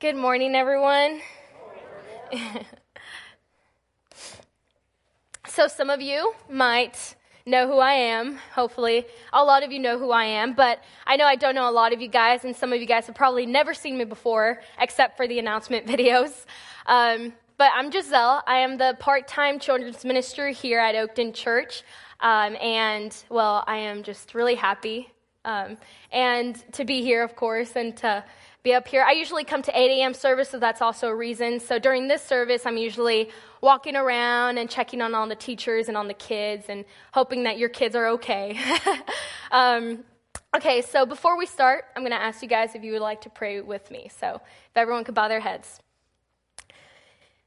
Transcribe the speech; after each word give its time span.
Good 0.00 0.14
morning, 0.14 0.54
everyone. 0.54 1.20
so, 5.48 5.66
some 5.66 5.90
of 5.90 6.00
you 6.00 6.34
might 6.48 7.16
know 7.44 7.66
who 7.66 7.78
I 7.80 7.94
am. 7.94 8.36
Hopefully, 8.54 9.06
a 9.32 9.42
lot 9.42 9.64
of 9.64 9.72
you 9.72 9.80
know 9.80 9.98
who 9.98 10.12
I 10.12 10.26
am, 10.26 10.52
but 10.52 10.84
I 11.04 11.16
know 11.16 11.24
I 11.24 11.34
don't 11.34 11.56
know 11.56 11.68
a 11.68 11.72
lot 11.72 11.92
of 11.92 12.00
you 12.00 12.06
guys, 12.06 12.44
and 12.44 12.54
some 12.54 12.72
of 12.72 12.80
you 12.80 12.86
guys 12.86 13.08
have 13.08 13.16
probably 13.16 13.44
never 13.44 13.74
seen 13.74 13.98
me 13.98 14.04
before, 14.04 14.60
except 14.80 15.16
for 15.16 15.26
the 15.26 15.40
announcement 15.40 15.84
videos. 15.88 16.46
Um, 16.86 17.32
but 17.56 17.72
I'm 17.74 17.90
Giselle. 17.90 18.44
I 18.46 18.58
am 18.58 18.78
the 18.78 18.96
part 19.00 19.26
time 19.26 19.58
children's 19.58 20.04
minister 20.04 20.50
here 20.50 20.78
at 20.78 20.94
Oakton 20.94 21.34
Church. 21.34 21.82
Um, 22.20 22.54
and, 22.62 23.16
well, 23.30 23.64
I 23.66 23.78
am 23.78 24.04
just 24.04 24.32
really 24.36 24.54
happy 24.54 25.10
um, 25.48 25.78
and 26.12 26.62
to 26.74 26.84
be 26.84 27.02
here, 27.02 27.22
of 27.22 27.34
course, 27.34 27.74
and 27.74 27.96
to 27.98 28.22
be 28.68 28.74
up 28.74 28.86
here. 28.86 29.02
I 29.02 29.12
usually 29.12 29.44
come 29.44 29.62
to 29.62 29.72
8 29.74 29.98
a.m. 29.98 30.12
service, 30.12 30.50
so 30.50 30.58
that's 30.58 30.82
also 30.82 31.08
a 31.08 31.14
reason. 31.14 31.58
So 31.58 31.78
during 31.78 32.06
this 32.06 32.22
service, 32.22 32.66
I'm 32.66 32.76
usually 32.76 33.30
walking 33.62 33.96
around 33.96 34.58
and 34.58 34.68
checking 34.68 35.00
on 35.00 35.14
all 35.14 35.26
the 35.26 35.34
teachers 35.34 35.88
and 35.88 35.96
on 35.96 36.06
the 36.06 36.12
kids 36.12 36.66
and 36.68 36.84
hoping 37.14 37.44
that 37.44 37.56
your 37.56 37.70
kids 37.70 37.96
are 37.96 38.08
okay. 38.08 38.60
um, 39.50 40.04
okay, 40.54 40.82
so 40.82 41.06
before 41.06 41.38
we 41.38 41.46
start, 41.46 41.86
I'm 41.96 42.02
going 42.02 42.12
to 42.12 42.20
ask 42.20 42.42
you 42.42 42.48
guys 42.48 42.74
if 42.74 42.84
you 42.84 42.92
would 42.92 43.00
like 43.00 43.22
to 43.22 43.30
pray 43.30 43.62
with 43.62 43.90
me. 43.90 44.10
So 44.20 44.34
if 44.34 44.76
everyone 44.76 45.04
could 45.04 45.14
bow 45.14 45.28
their 45.28 45.40
heads. 45.40 45.80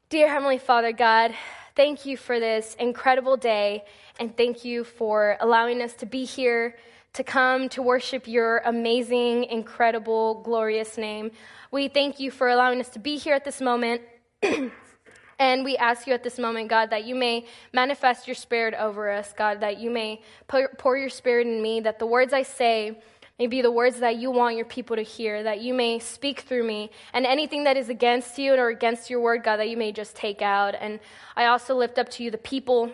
Dear 0.09 0.27
Heavenly 0.27 0.57
Father 0.57 0.91
God, 0.91 1.35
thank 1.76 2.07
you 2.07 2.17
for 2.17 2.40
this 2.40 2.76
incredible 2.79 3.38
day, 3.38 3.84
and 4.20 4.35
thank 4.35 4.65
you 4.65 4.84
for 4.84 5.38
allowing 5.40 5.84
us 5.84 5.93
to 5.98 6.07
be 6.07 6.26
here 6.26 6.76
to 7.13 7.23
come 7.23 7.67
to 7.70 7.81
worship 7.81 8.27
your 8.27 8.59
amazing, 8.59 9.45
incredible, 9.45 10.41
glorious 10.43 10.97
name. 10.97 11.31
We 11.70 11.89
thank 11.89 12.20
you 12.20 12.31
for 12.31 12.47
allowing 12.47 12.79
us 12.79 12.89
to 12.89 12.99
be 12.99 13.17
here 13.17 13.34
at 13.34 13.43
this 13.43 13.59
moment. 13.59 14.01
and 15.39 15.63
we 15.65 15.76
ask 15.76 16.07
you 16.07 16.13
at 16.13 16.23
this 16.23 16.39
moment, 16.39 16.70
God, 16.70 16.91
that 16.91 17.04
you 17.04 17.15
may 17.15 17.45
manifest 17.73 18.27
your 18.27 18.35
spirit 18.35 18.73
over 18.76 19.12
us, 19.12 19.34
God, 19.34 19.59
that 19.59 19.77
you 19.77 19.89
may 19.89 20.21
pour 20.48 20.98
your 20.98 21.09
spirit 21.09 21.48
in 21.48 21.62
me, 21.62 21.82
that 21.82 21.99
the 21.99 22.05
words 22.05 22.32
I 22.32 22.43
say 22.43 22.98
may 23.37 23.48
be 23.48 23.62
the 23.62 23.71
words 23.71 23.99
that 23.99 24.15
you 24.17 24.32
want 24.32 24.55
your 24.55 24.65
people 24.65 24.95
to 24.95 25.01
hear, 25.01 25.43
that 25.43 25.62
you 25.62 25.73
may 25.73 25.99
speak 25.99 26.41
through 26.41 26.63
me, 26.63 26.91
and 27.12 27.26
anything 27.26 27.65
that 27.65 27.76
is 27.76 27.89
against 27.89 28.37
you 28.37 28.54
or 28.54 28.70
against 28.70 29.09
your 29.09 29.20
word, 29.20 29.43
God, 29.43 29.57
that 29.57 29.70
you 29.70 29.77
may 29.77 29.91
just 29.91 30.15
take 30.15 30.41
out. 30.41 30.76
And 30.79 30.99
I 31.35 31.48
also 31.48 31.76
lift 31.76 31.98
up 31.98 32.07
to 32.09 32.23
you 32.23 32.32
the 32.32 32.37
people. 32.37 32.91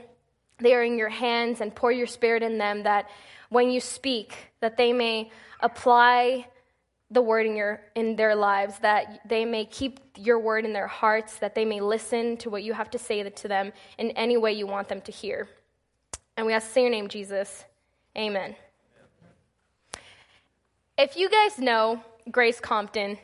They 0.60 0.73
are 0.73 0.84
in 0.84 0.98
your 0.98 1.10
hands 1.10 1.62
and 1.62 1.76
pour 1.76 1.92
your 1.92 2.08
spirit 2.08 2.42
in 2.42 2.58
them 2.58 2.84
that 2.84 3.10
when 3.50 3.70
you 3.70 3.80
speak, 3.80 4.52
that 4.59 4.78
they 4.78 4.94
may 4.94 5.31
apply 5.62 6.48
the 7.09 7.22
word 7.22 7.45
in, 7.45 7.56
your, 7.56 7.81
in 7.95 8.16
their 8.16 8.36
lives, 8.36 8.80
that 8.80 9.22
they 9.28 9.45
may 9.45 9.66
keep 9.66 10.00
your 10.17 10.39
word 10.39 10.66
in 10.66 10.73
their 10.73 10.88
hearts, 10.88 11.38
that 11.39 11.56
they 11.56 11.64
may 11.64 11.80
listen 11.80 12.36
to 12.38 12.50
what 12.50 12.64
you 12.64 12.73
have 12.73 12.89
to 12.89 13.00
say 13.00 13.28
to 13.28 13.48
them 13.48 13.72
in 13.98 14.12
any 14.12 14.36
way 14.36 14.52
you 14.52 14.67
want 14.67 14.89
them 14.89 15.02
to 15.02 15.12
hear. 15.12 15.48
And 16.36 16.45
we 16.45 16.54
ask 16.54 16.76
in 16.76 16.84
your 16.84 16.92
name, 16.92 17.08
Jesus. 17.08 17.64
Amen. 18.17 18.56
If 20.98 21.16
you 21.16 21.30
guys 21.30 21.59
know 21.59 22.04
Grace 22.30 22.59
Compton, 22.59 23.17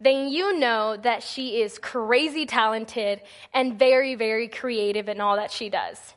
then 0.00 0.28
you 0.28 0.58
know 0.58 0.96
that 0.96 1.22
she 1.22 1.62
is 1.62 1.78
crazy 1.78 2.44
talented 2.44 3.22
and 3.54 3.78
very, 3.78 4.14
very 4.14 4.48
creative 4.48 5.08
in 5.08 5.20
all 5.20 5.36
that 5.36 5.50
she 5.50 5.70
does. 5.70 6.15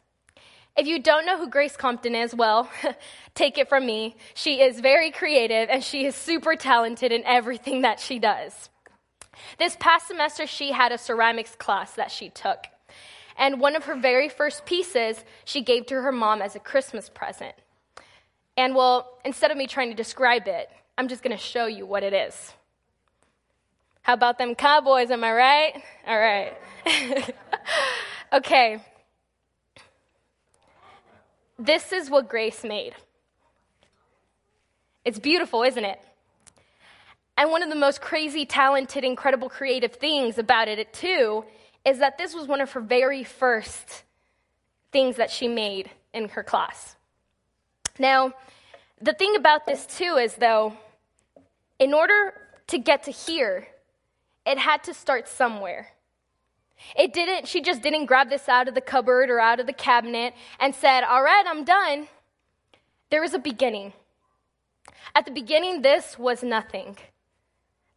If 0.80 0.88
you 0.88 0.98
don't 0.98 1.26
know 1.26 1.38
who 1.38 1.50
Grace 1.50 1.76
Compton 1.76 2.16
is, 2.16 2.34
well, 2.34 2.72
take 3.36 3.58
it 3.58 3.68
from 3.68 3.86
me. 3.86 4.16
She 4.34 4.62
is 4.62 4.80
very 4.80 5.12
creative 5.12 5.68
and 5.70 5.84
she 5.84 6.06
is 6.06 6.16
super 6.16 6.56
talented 6.56 7.12
in 7.12 7.22
everything 7.26 7.82
that 7.82 8.00
she 8.00 8.18
does. 8.18 8.70
This 9.58 9.76
past 9.78 10.08
semester, 10.08 10.48
she 10.48 10.72
had 10.72 10.94
a 10.94 10.98
ceramics 10.98 11.54
class 11.54 11.92
that 11.96 12.12
she 12.12 12.30
took. 12.30 12.68
And 13.38 13.60
one 13.60 13.76
of 13.76 13.84
her 13.84 13.96
very 13.96 14.30
first 14.30 14.66
pieces 14.66 15.26
she 15.44 15.62
gave 15.62 15.86
to 15.88 15.96
her 15.96 16.14
mom 16.14 16.42
as 16.42 16.56
a 16.56 16.60
Christmas 16.60 17.10
present. 17.10 17.56
And 18.56 18.74
well, 18.74 19.18
instead 19.26 19.52
of 19.52 19.58
me 19.58 19.68
trying 19.68 19.90
to 19.90 19.96
describe 19.96 20.48
it, 20.48 20.70
I'm 20.98 21.10
just 21.10 21.24
going 21.24 21.36
to 21.36 21.44
show 21.44 21.66
you 21.66 21.86
what 21.86 22.04
it 22.04 22.14
is. 22.14 22.54
How 24.04 24.14
about 24.14 24.38
them 24.38 24.56
cowboys? 24.56 25.12
Am 25.12 25.26
I 25.26 25.34
right? 25.34 25.84
All 26.08 26.18
right. 26.18 26.58
okay. 28.32 28.80
This 31.60 31.92
is 31.92 32.10
what 32.10 32.30
Grace 32.30 32.64
made. 32.64 32.96
It's 35.04 35.20
beautiful, 35.20 35.64
isn't 35.64 35.84
it? 35.84 36.00
And 37.38 37.52
one 37.52 37.64
of 37.64 37.70
the 37.70 37.76
most 37.76 38.00
crazy, 38.00 38.46
talented, 38.46 39.04
incredible, 39.04 39.50
creative 39.50 39.94
things 39.94 40.38
about 40.38 40.70
it, 40.70 40.94
too, 40.94 41.44
is 41.86 42.00
that 42.00 42.18
this 42.18 42.34
was 42.34 42.48
one 42.48 42.62
of 42.62 42.72
her 42.72 42.80
very 42.80 43.26
first 43.26 44.04
things 44.94 45.18
that 45.18 45.32
she 45.32 45.50
made 45.50 45.90
in 46.14 46.30
her 46.30 46.44
class. 46.44 46.96
Now, 47.98 48.34
the 49.02 49.14
thing 49.14 49.36
about 49.36 49.66
this, 49.66 49.86
too, 49.86 50.16
is 50.16 50.36
though, 50.36 50.78
in 51.78 51.94
order 51.94 52.34
to 52.68 52.78
get 52.78 53.04
to 53.04 53.12
here, 53.12 53.68
it 54.46 54.58
had 54.58 54.84
to 54.86 54.94
start 54.94 55.28
somewhere. 55.28 55.90
It 56.96 57.14
didn't, 57.14 57.48
she 57.48 57.62
just 57.62 57.82
didn't 57.82 58.06
grab 58.06 58.30
this 58.30 58.50
out 58.50 58.68
of 58.68 58.76
the 58.76 58.82
cupboard 58.82 59.30
or 59.30 59.40
out 59.40 59.60
of 59.60 59.68
the 59.68 59.74
cabinet 59.74 60.34
and 60.60 60.74
said, 60.74 61.04
All 61.04 61.24
right, 61.24 61.44
I'm 61.48 61.64
done. 61.64 62.08
There 63.10 63.22
was 63.22 63.34
a 63.34 63.40
beginning. 63.40 63.94
At 65.16 65.26
the 65.26 65.32
beginning, 65.32 65.82
this 65.82 66.18
was 66.18 66.44
nothing. 66.44 66.98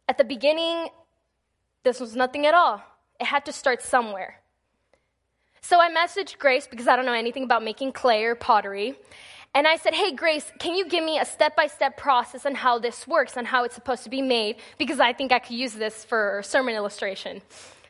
At 0.07 0.17
the 0.17 0.23
beginning, 0.23 0.89
this 1.83 1.99
was 1.99 2.15
nothing 2.15 2.45
at 2.45 2.53
all. 2.53 2.81
It 3.19 3.25
had 3.25 3.45
to 3.45 3.53
start 3.53 3.81
somewhere. 3.81 4.41
So 5.61 5.79
I 5.79 5.89
messaged 5.89 6.39
Grace 6.39 6.67
because 6.67 6.87
I 6.87 6.95
don't 6.95 7.05
know 7.05 7.13
anything 7.13 7.43
about 7.43 7.63
making 7.63 7.93
clay 7.93 8.25
or 8.25 8.35
pottery. 8.35 8.95
And 9.55 9.67
I 9.67 9.77
said, 9.77 9.93
Hey, 9.93 10.13
Grace, 10.13 10.51
can 10.59 10.75
you 10.75 10.87
give 10.87 11.03
me 11.03 11.19
a 11.19 11.25
step 11.25 11.55
by 11.55 11.67
step 11.67 11.95
process 11.95 12.45
on 12.45 12.55
how 12.55 12.79
this 12.79 13.07
works, 13.07 13.37
on 13.37 13.45
how 13.45 13.63
it's 13.63 13.75
supposed 13.75 14.03
to 14.03 14.09
be 14.09 14.21
made? 14.21 14.57
Because 14.77 14.99
I 14.99 15.13
think 15.13 15.31
I 15.31 15.39
could 15.39 15.55
use 15.55 15.73
this 15.73 16.03
for 16.03 16.41
sermon 16.43 16.75
illustration. 16.75 17.41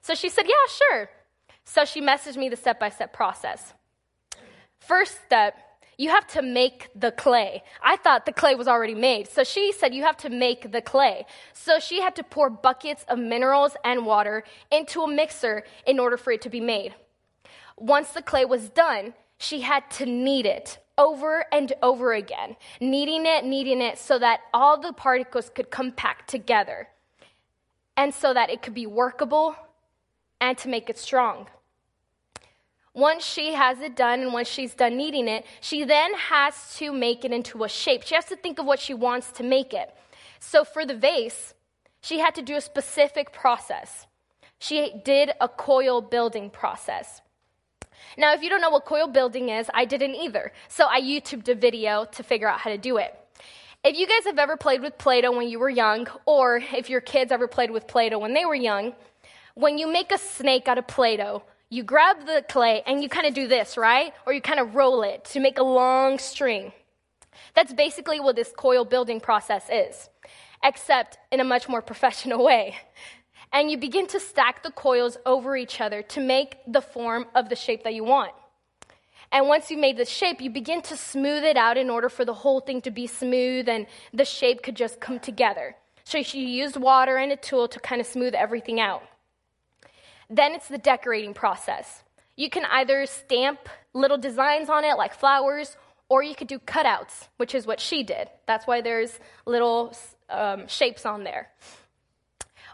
So 0.03 0.13
she 0.15 0.29
said, 0.29 0.45
Yeah, 0.47 0.67
sure. 0.69 1.09
So 1.63 1.85
she 1.85 2.01
messaged 2.01 2.37
me 2.37 2.49
the 2.49 2.57
step 2.57 2.79
by 2.79 2.89
step 2.89 3.13
process. 3.13 3.73
First 4.79 5.23
step, 5.25 5.55
you 5.97 6.09
have 6.09 6.27
to 6.27 6.41
make 6.41 6.89
the 6.93 7.11
clay. 7.11 7.63
I 7.81 7.95
thought 7.95 8.25
the 8.25 8.33
clay 8.33 8.55
was 8.55 8.67
already 8.67 8.95
made. 8.95 9.29
So 9.29 9.45
she 9.45 9.71
said, 9.71 9.93
You 9.95 10.03
have 10.03 10.17
to 10.17 10.29
make 10.29 10.73
the 10.73 10.81
clay. 10.81 11.25
So 11.53 11.79
she 11.79 12.01
had 12.01 12.15
to 12.17 12.23
pour 12.23 12.49
buckets 12.49 13.05
of 13.07 13.17
minerals 13.17 13.77
and 13.85 14.05
water 14.05 14.43
into 14.69 15.01
a 15.01 15.07
mixer 15.07 15.63
in 15.87 15.99
order 15.99 16.17
for 16.17 16.33
it 16.33 16.41
to 16.41 16.49
be 16.49 16.59
made. 16.59 16.93
Once 17.77 18.11
the 18.11 18.21
clay 18.21 18.43
was 18.43 18.69
done, 18.69 19.13
she 19.37 19.61
had 19.61 19.89
to 19.91 20.05
knead 20.05 20.45
it 20.45 20.79
over 20.97 21.45
and 21.51 21.71
over 21.81 22.11
again, 22.13 22.57
kneading 22.81 23.25
it, 23.25 23.45
kneading 23.45 23.81
it 23.81 23.97
so 23.97 24.19
that 24.19 24.41
all 24.53 24.79
the 24.79 24.91
particles 24.93 25.49
could 25.49 25.71
compact 25.71 26.29
together 26.29 26.89
and 27.95 28.13
so 28.13 28.33
that 28.33 28.49
it 28.49 28.61
could 28.61 28.73
be 28.73 28.85
workable 28.85 29.55
and 30.43 30.57
to 30.57 30.67
make 30.67 30.89
it 30.89 30.97
strong. 30.97 31.47
Once 32.93 33.25
she 33.25 33.53
has 33.53 33.79
it 33.79 33.95
done 33.95 34.19
and 34.19 34.33
once 34.33 34.47
she's 34.47 34.73
done 34.73 34.97
kneading 34.97 35.29
it, 35.29 35.45
she 35.61 35.85
then 35.85 36.13
has 36.15 36.53
to 36.75 36.91
make 36.91 37.23
it 37.23 37.31
into 37.31 37.63
a 37.63 37.69
shape. 37.69 38.03
She 38.03 38.13
has 38.13 38.25
to 38.25 38.35
think 38.35 38.59
of 38.59 38.65
what 38.65 38.79
she 38.79 38.93
wants 38.93 39.31
to 39.37 39.43
make 39.43 39.73
it. 39.73 39.89
So 40.39 40.65
for 40.65 40.85
the 40.85 40.95
vase, 40.95 41.53
she 42.01 42.19
had 42.19 42.35
to 42.35 42.41
do 42.41 42.55
a 42.57 42.61
specific 42.61 43.31
process. 43.31 44.05
She 44.59 44.91
did 45.05 45.31
a 45.39 45.47
coil 45.47 46.01
building 46.01 46.49
process. 46.49 47.21
Now, 48.17 48.33
if 48.33 48.43
you 48.43 48.49
don't 48.49 48.61
know 48.61 48.69
what 48.69 48.85
coil 48.85 49.07
building 49.07 49.47
is, 49.47 49.69
I 49.73 49.85
didn't 49.85 50.15
either. 50.15 50.51
So 50.67 50.87
I 50.87 50.99
YouTubed 51.01 51.47
a 51.47 51.55
video 51.55 52.05
to 52.15 52.21
figure 52.21 52.49
out 52.49 52.59
how 52.59 52.69
to 52.69 52.77
do 52.77 52.97
it. 52.97 53.17
If 53.85 53.97
you 53.97 54.05
guys 54.07 54.25
have 54.25 54.39
ever 54.39 54.57
played 54.57 54.81
with 54.81 54.97
Play 54.97 55.21
Doh 55.21 55.31
when 55.31 55.47
you 55.47 55.59
were 55.59 55.69
young, 55.69 56.07
or 56.25 56.57
if 56.57 56.89
your 56.89 57.01
kids 57.01 57.31
ever 57.31 57.47
played 57.47 57.71
with 57.71 57.87
Play 57.87 58.09
Doh 58.09 58.19
when 58.19 58.33
they 58.33 58.45
were 58.45 58.55
young, 58.71 58.93
when 59.55 59.77
you 59.77 59.91
make 59.91 60.11
a 60.11 60.17
snake 60.17 60.67
out 60.67 60.77
of 60.77 60.87
Play 60.87 61.17
Doh, 61.17 61.43
you 61.69 61.83
grab 61.83 62.25
the 62.25 62.43
clay 62.47 62.83
and 62.85 63.01
you 63.01 63.09
kind 63.09 63.25
of 63.25 63.33
do 63.33 63.47
this, 63.47 63.77
right? 63.77 64.13
Or 64.25 64.33
you 64.33 64.41
kind 64.41 64.59
of 64.59 64.75
roll 64.75 65.01
it 65.03 65.25
to 65.25 65.39
make 65.39 65.57
a 65.57 65.63
long 65.63 66.19
string. 66.19 66.71
That's 67.55 67.73
basically 67.73 68.19
what 68.19 68.35
this 68.35 68.53
coil 68.55 68.85
building 68.85 69.19
process 69.19 69.65
is, 69.71 70.09
except 70.63 71.17
in 71.31 71.39
a 71.39 71.43
much 71.43 71.67
more 71.67 71.81
professional 71.81 72.43
way. 72.51 72.75
And 73.51 73.69
you 73.69 73.77
begin 73.77 74.07
to 74.07 74.19
stack 74.19 74.63
the 74.63 74.71
coils 74.71 75.17
over 75.25 75.55
each 75.55 75.79
other 75.79 76.01
to 76.03 76.19
make 76.19 76.57
the 76.67 76.81
form 76.81 77.25
of 77.35 77.49
the 77.49 77.55
shape 77.55 77.83
that 77.83 77.93
you 77.93 78.03
want. 78.03 78.31
And 79.31 79.47
once 79.47 79.71
you've 79.71 79.79
made 79.79 79.97
the 79.97 80.05
shape, 80.05 80.41
you 80.41 80.51
begin 80.51 80.81
to 80.83 80.97
smooth 80.97 81.43
it 81.43 81.57
out 81.57 81.77
in 81.77 81.89
order 81.89 82.09
for 82.09 82.23
the 82.23 82.33
whole 82.33 82.59
thing 82.59 82.81
to 82.81 82.91
be 82.91 83.07
smooth 83.07 83.67
and 83.67 83.87
the 84.13 84.25
shape 84.25 84.61
could 84.61 84.75
just 84.75 84.99
come 84.99 85.19
together. 85.19 85.75
So 86.03 86.19
you 86.19 86.45
use 86.45 86.77
water 86.77 87.17
and 87.17 87.31
a 87.31 87.35
tool 87.35 87.67
to 87.67 87.79
kind 87.79 87.99
of 87.99 88.05
smooth 88.05 88.35
everything 88.35 88.79
out. 88.79 89.03
Then 90.29 90.53
it's 90.53 90.67
the 90.67 90.77
decorating 90.77 91.33
process. 91.33 92.03
You 92.35 92.49
can 92.49 92.65
either 92.65 93.05
stamp 93.05 93.69
little 93.93 94.17
designs 94.17 94.69
on 94.69 94.83
it, 94.83 94.97
like 94.97 95.13
flowers, 95.13 95.77
or 96.09 96.23
you 96.23 96.35
could 96.35 96.47
do 96.47 96.59
cutouts, 96.59 97.27
which 97.37 97.55
is 97.55 97.65
what 97.65 97.79
she 97.79 98.03
did. 98.03 98.29
That's 98.47 98.67
why 98.67 98.81
there's 98.81 99.19
little 99.45 99.95
um, 100.29 100.67
shapes 100.67 101.05
on 101.05 101.23
there. 101.23 101.49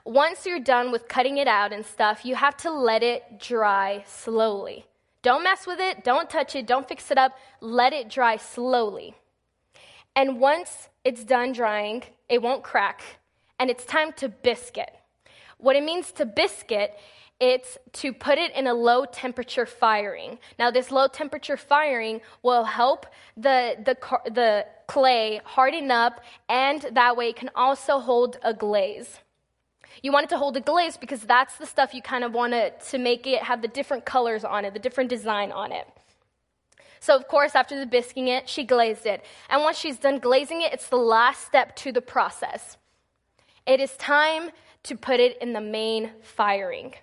once 0.05 0.45
you're 0.45 0.59
done 0.59 0.91
with 0.91 1.07
cutting 1.07 1.37
it 1.37 1.47
out 1.47 1.71
and 1.73 1.85
stuff, 1.85 2.25
you 2.25 2.35
have 2.35 2.57
to 2.57 2.71
let 2.71 3.03
it 3.03 3.39
dry 3.39 4.03
slowly. 4.07 4.85
Don't 5.21 5.43
mess 5.43 5.67
with 5.67 5.79
it, 5.79 6.03
don't 6.03 6.29
touch 6.29 6.55
it, 6.55 6.65
don't 6.65 6.87
fix 6.87 7.11
it 7.11 7.17
up. 7.17 7.37
Let 7.59 7.91
it 7.93 8.09
dry 8.09 8.37
slowly. 8.37 9.15
And 10.15 10.39
once 10.39 10.89
it's 11.03 11.23
done 11.23 11.51
drying, 11.51 12.03
it 12.29 12.41
won't 12.41 12.63
crack, 12.63 13.01
and 13.59 13.69
it's 13.69 13.85
time 13.85 14.13
to 14.13 14.29
biscuit. 14.29 14.91
What 15.57 15.75
it 15.75 15.83
means 15.83 16.11
to 16.13 16.25
biscuit, 16.25 16.97
it's 17.39 17.77
to 17.93 18.11
put 18.11 18.37
it 18.37 18.53
in 18.55 18.67
a 18.67 18.73
low 18.73 19.05
temperature 19.05 19.65
firing. 19.65 20.39
Now, 20.57 20.71
this 20.71 20.91
low 20.91 21.07
temperature 21.07 21.57
firing 21.57 22.21
will 22.43 22.65
help 22.65 23.05
the, 23.37 23.77
the, 23.85 23.97
the 24.29 24.65
clay 24.87 25.39
harden 25.45 25.89
up, 25.89 26.21
and 26.49 26.85
that 26.91 27.15
way 27.15 27.29
it 27.29 27.37
can 27.37 27.49
also 27.55 27.99
hold 27.99 28.37
a 28.43 28.53
glaze. 28.53 29.19
You 30.03 30.11
want 30.11 30.25
it 30.25 30.29
to 30.29 30.37
hold 30.37 30.55
a 30.57 30.61
glaze 30.61 30.97
because 30.97 31.21
that's 31.21 31.57
the 31.57 31.65
stuff 31.65 31.93
you 31.93 32.01
kind 32.01 32.23
of 32.23 32.33
want 32.33 32.53
to, 32.53 32.71
to 32.91 32.97
make 32.97 33.25
it 33.25 33.43
have 33.43 33.61
the 33.61 33.67
different 33.67 34.05
colors 34.05 34.43
on 34.43 34.65
it, 34.65 34.73
the 34.73 34.79
different 34.79 35.09
design 35.09 35.51
on 35.51 35.71
it. 35.71 35.87
So, 36.99 37.15
of 37.15 37.27
course, 37.27 37.55
after 37.55 37.79
the 37.79 37.89
bisquing 37.89 38.27
it, 38.27 38.49
she 38.49 38.65
glazed 38.65 39.05
it. 39.05 39.23
And 39.49 39.63
once 39.63 39.77
she's 39.77 39.97
done 39.97 40.19
glazing 40.19 40.61
it, 40.61 40.73
it's 40.73 40.89
the 40.89 40.97
last 40.97 41.45
step 41.45 41.75
to 41.77 41.93
the 41.93 42.01
process. 42.01 42.77
It 43.65 43.79
is 43.79 43.95
time 43.95 44.51
to 44.83 44.95
put 44.95 45.19
it 45.19 45.37
in 45.41 45.53
the 45.53 45.61
main 45.61 46.11
firing. 46.21 46.95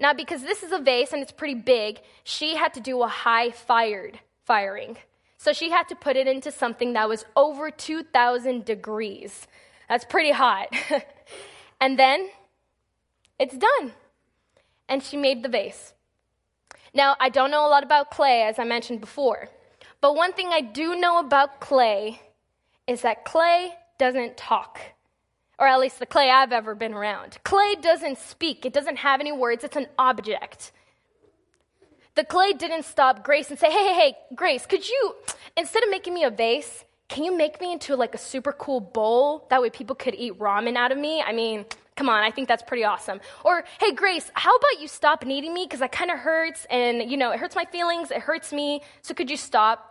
Now, 0.00 0.14
because 0.14 0.42
this 0.42 0.62
is 0.62 0.72
a 0.72 0.78
vase 0.78 1.12
and 1.12 1.22
it's 1.22 1.30
pretty 1.30 1.54
big, 1.54 2.00
she 2.24 2.56
had 2.56 2.74
to 2.74 2.80
do 2.80 3.02
a 3.02 3.08
high 3.08 3.50
fired 3.50 4.18
firing. 4.46 4.96
So 5.36 5.52
she 5.52 5.70
had 5.70 5.88
to 5.88 5.94
put 5.94 6.16
it 6.16 6.26
into 6.26 6.50
something 6.50 6.94
that 6.94 7.08
was 7.08 7.24
over 7.36 7.70
2,000 7.70 8.64
degrees. 8.64 9.46
That's 9.88 10.06
pretty 10.06 10.32
hot. 10.32 10.68
and 11.80 11.98
then 11.98 12.30
it's 13.38 13.56
done. 13.56 13.92
And 14.88 15.02
she 15.02 15.16
made 15.16 15.42
the 15.42 15.48
vase. 15.48 15.92
Now, 16.92 17.16
I 17.20 17.28
don't 17.28 17.50
know 17.50 17.66
a 17.66 17.68
lot 17.68 17.84
about 17.84 18.10
clay, 18.10 18.42
as 18.42 18.58
I 18.58 18.64
mentioned 18.64 19.00
before, 19.00 19.48
but 20.00 20.16
one 20.16 20.32
thing 20.32 20.48
I 20.48 20.60
do 20.60 20.96
know 20.96 21.18
about 21.18 21.60
clay 21.60 22.20
is 22.86 23.02
that 23.02 23.24
clay 23.24 23.72
doesn't 23.98 24.36
talk, 24.36 24.80
or 25.60 25.66
at 25.66 25.78
least 25.78 25.98
the 25.98 26.06
clay 26.06 26.30
I've 26.30 26.52
ever 26.52 26.74
been 26.74 26.94
around. 26.94 27.38
Clay 27.44 27.76
doesn't 27.80 28.18
speak, 28.18 28.64
it 28.64 28.72
doesn't 28.72 28.96
have 28.96 29.20
any 29.20 29.30
words, 29.30 29.62
it's 29.62 29.76
an 29.76 29.86
object. 29.98 30.72
The 32.16 32.24
clay 32.24 32.52
didn't 32.54 32.84
stop 32.84 33.22
Grace 33.22 33.50
and 33.50 33.58
say, 33.58 33.70
hey, 33.70 33.88
hey, 33.88 33.94
hey, 33.94 34.16
Grace, 34.34 34.66
could 34.66 34.88
you, 34.88 35.14
instead 35.56 35.84
of 35.84 35.90
making 35.90 36.14
me 36.14 36.24
a 36.24 36.30
vase, 36.30 36.84
can 37.08 37.24
you 37.24 37.36
make 37.36 37.60
me 37.60 37.72
into 37.72 37.94
like 37.94 38.14
a 38.14 38.18
super 38.18 38.52
cool 38.52 38.80
bowl? 38.80 39.46
That 39.50 39.60
way 39.60 39.70
people 39.70 39.94
could 39.94 40.14
eat 40.14 40.38
ramen 40.38 40.76
out 40.76 40.90
of 40.90 40.98
me. 40.98 41.22
I 41.22 41.32
mean, 41.32 41.66
Come 42.00 42.08
on, 42.08 42.22
I 42.22 42.30
think 42.30 42.48
that's 42.48 42.62
pretty 42.62 42.82
awesome. 42.82 43.20
Or, 43.44 43.62
hey, 43.78 43.92
Grace, 43.92 44.30
how 44.32 44.56
about 44.56 44.80
you 44.80 44.88
stop 44.88 45.22
kneading 45.22 45.52
me? 45.52 45.66
Because 45.66 45.80
that 45.80 45.92
kind 45.92 46.10
of 46.10 46.18
hurts 46.18 46.66
and, 46.70 47.10
you 47.10 47.18
know, 47.18 47.30
it 47.30 47.38
hurts 47.38 47.54
my 47.54 47.66
feelings, 47.66 48.10
it 48.10 48.22
hurts 48.22 48.54
me, 48.54 48.80
so 49.02 49.12
could 49.12 49.28
you 49.28 49.36
stop? 49.36 49.89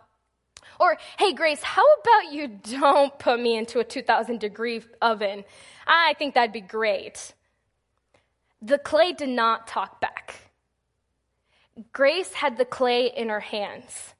Or, 0.80 0.98
hey, 1.18 1.34
Grace, 1.34 1.62
how 1.62 1.86
about 2.02 2.34
you 2.34 2.48
don't 2.48 3.18
put 3.20 3.40
me 3.40 3.58
into 3.58 3.80
a 3.80 3.84
2,000 3.84 4.40
degree 4.40 4.82
oven? 5.02 5.44
I 5.88 6.14
think 6.18 6.36
that'd 6.36 6.54
be 6.54 6.62
great. 6.62 7.34
The 8.62 8.78
clay 8.78 9.14
did 9.14 9.30
not 9.30 9.68
talk 9.68 10.02
back. 10.02 10.36
Grace 11.94 12.34
had 12.34 12.58
the 12.58 12.66
clay 12.66 13.08
in 13.08 13.30
her 13.30 13.40
hands. 13.40 14.14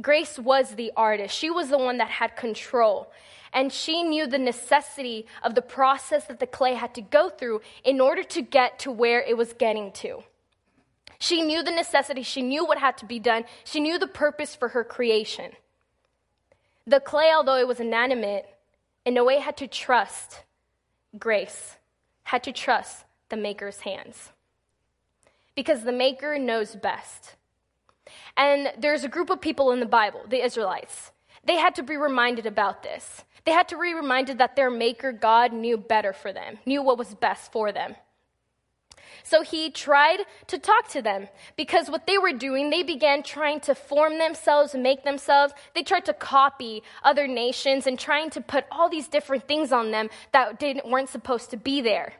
Grace 0.00 0.38
was 0.38 0.74
the 0.74 0.92
artist. 0.96 1.36
She 1.36 1.50
was 1.50 1.68
the 1.68 1.78
one 1.78 1.98
that 1.98 2.08
had 2.10 2.34
control 2.36 3.12
and 3.54 3.72
she 3.72 4.02
knew 4.02 4.26
the 4.26 4.38
necessity 4.38 5.26
of 5.42 5.54
the 5.54 5.62
process 5.62 6.26
that 6.26 6.40
the 6.40 6.46
clay 6.46 6.74
had 6.74 6.92
to 6.94 7.00
go 7.00 7.30
through 7.30 7.62
in 7.84 8.00
order 8.00 8.24
to 8.24 8.42
get 8.42 8.80
to 8.80 8.90
where 8.90 9.22
it 9.22 9.36
was 9.36 9.52
getting 9.54 9.92
to. 9.92 10.24
She 11.18 11.42
knew 11.42 11.62
the 11.62 11.70
necessity, 11.70 12.22
she 12.22 12.42
knew 12.42 12.64
what 12.64 12.78
had 12.78 12.98
to 12.98 13.06
be 13.06 13.18
done, 13.18 13.44
she 13.64 13.80
knew 13.80 13.98
the 13.98 14.06
purpose 14.06 14.54
for 14.54 14.68
her 14.68 14.84
creation. 14.84 15.52
The 16.86 17.00
clay, 17.00 17.32
although 17.34 17.56
it 17.56 17.68
was 17.68 17.80
inanimate, 17.80 18.46
in 19.04 19.16
a 19.16 19.24
way 19.24 19.38
had 19.38 19.56
to 19.58 19.66
trust 19.66 20.42
grace, 21.18 21.76
had 22.24 22.42
to 22.44 22.52
trust 22.52 23.04
the 23.28 23.36
maker's 23.36 23.80
hands. 23.80 24.30
Because 25.54 25.82
the 25.82 25.92
maker 25.92 26.38
knows 26.38 26.74
best. 26.74 27.36
And 28.36 28.72
there's 28.78 29.04
a 29.04 29.08
group 29.08 29.30
of 29.30 29.40
people 29.40 29.70
in 29.70 29.80
the 29.80 29.86
Bible, 29.86 30.22
the 30.28 30.44
Israelites. 30.44 31.12
They 31.44 31.56
had 31.56 31.74
to 31.76 31.82
be 31.82 31.96
reminded 31.96 32.46
about 32.46 32.82
this. 32.82 33.24
They 33.44 33.52
had 33.52 33.68
to 33.68 33.78
be 33.78 33.94
reminded 33.94 34.38
that 34.38 34.56
their 34.56 34.70
maker, 34.70 35.12
God, 35.12 35.52
knew 35.52 35.76
better 35.76 36.12
for 36.12 36.32
them, 36.32 36.58
knew 36.64 36.82
what 36.82 36.98
was 36.98 37.14
best 37.14 37.52
for 37.52 37.72
them. 37.72 37.94
So 39.24 39.42
he 39.42 39.70
tried 39.70 40.18
to 40.48 40.58
talk 40.58 40.88
to 40.88 41.00
them 41.00 41.28
because 41.56 41.88
what 41.88 42.06
they 42.06 42.18
were 42.18 42.34
doing, 42.34 42.68
they 42.68 42.82
began 42.82 43.22
trying 43.22 43.60
to 43.60 43.74
form 43.74 44.18
themselves, 44.18 44.74
make 44.74 45.02
themselves. 45.02 45.54
They 45.74 45.82
tried 45.82 46.04
to 46.04 46.12
copy 46.12 46.82
other 47.02 47.26
nations 47.26 47.86
and 47.86 47.98
trying 47.98 48.28
to 48.30 48.42
put 48.42 48.66
all 48.70 48.90
these 48.90 49.08
different 49.08 49.48
things 49.48 49.72
on 49.72 49.90
them 49.90 50.10
that 50.32 50.60
didn't, 50.60 50.88
weren't 50.88 51.08
supposed 51.08 51.50
to 51.50 51.56
be 51.56 51.80
there. 51.80 52.12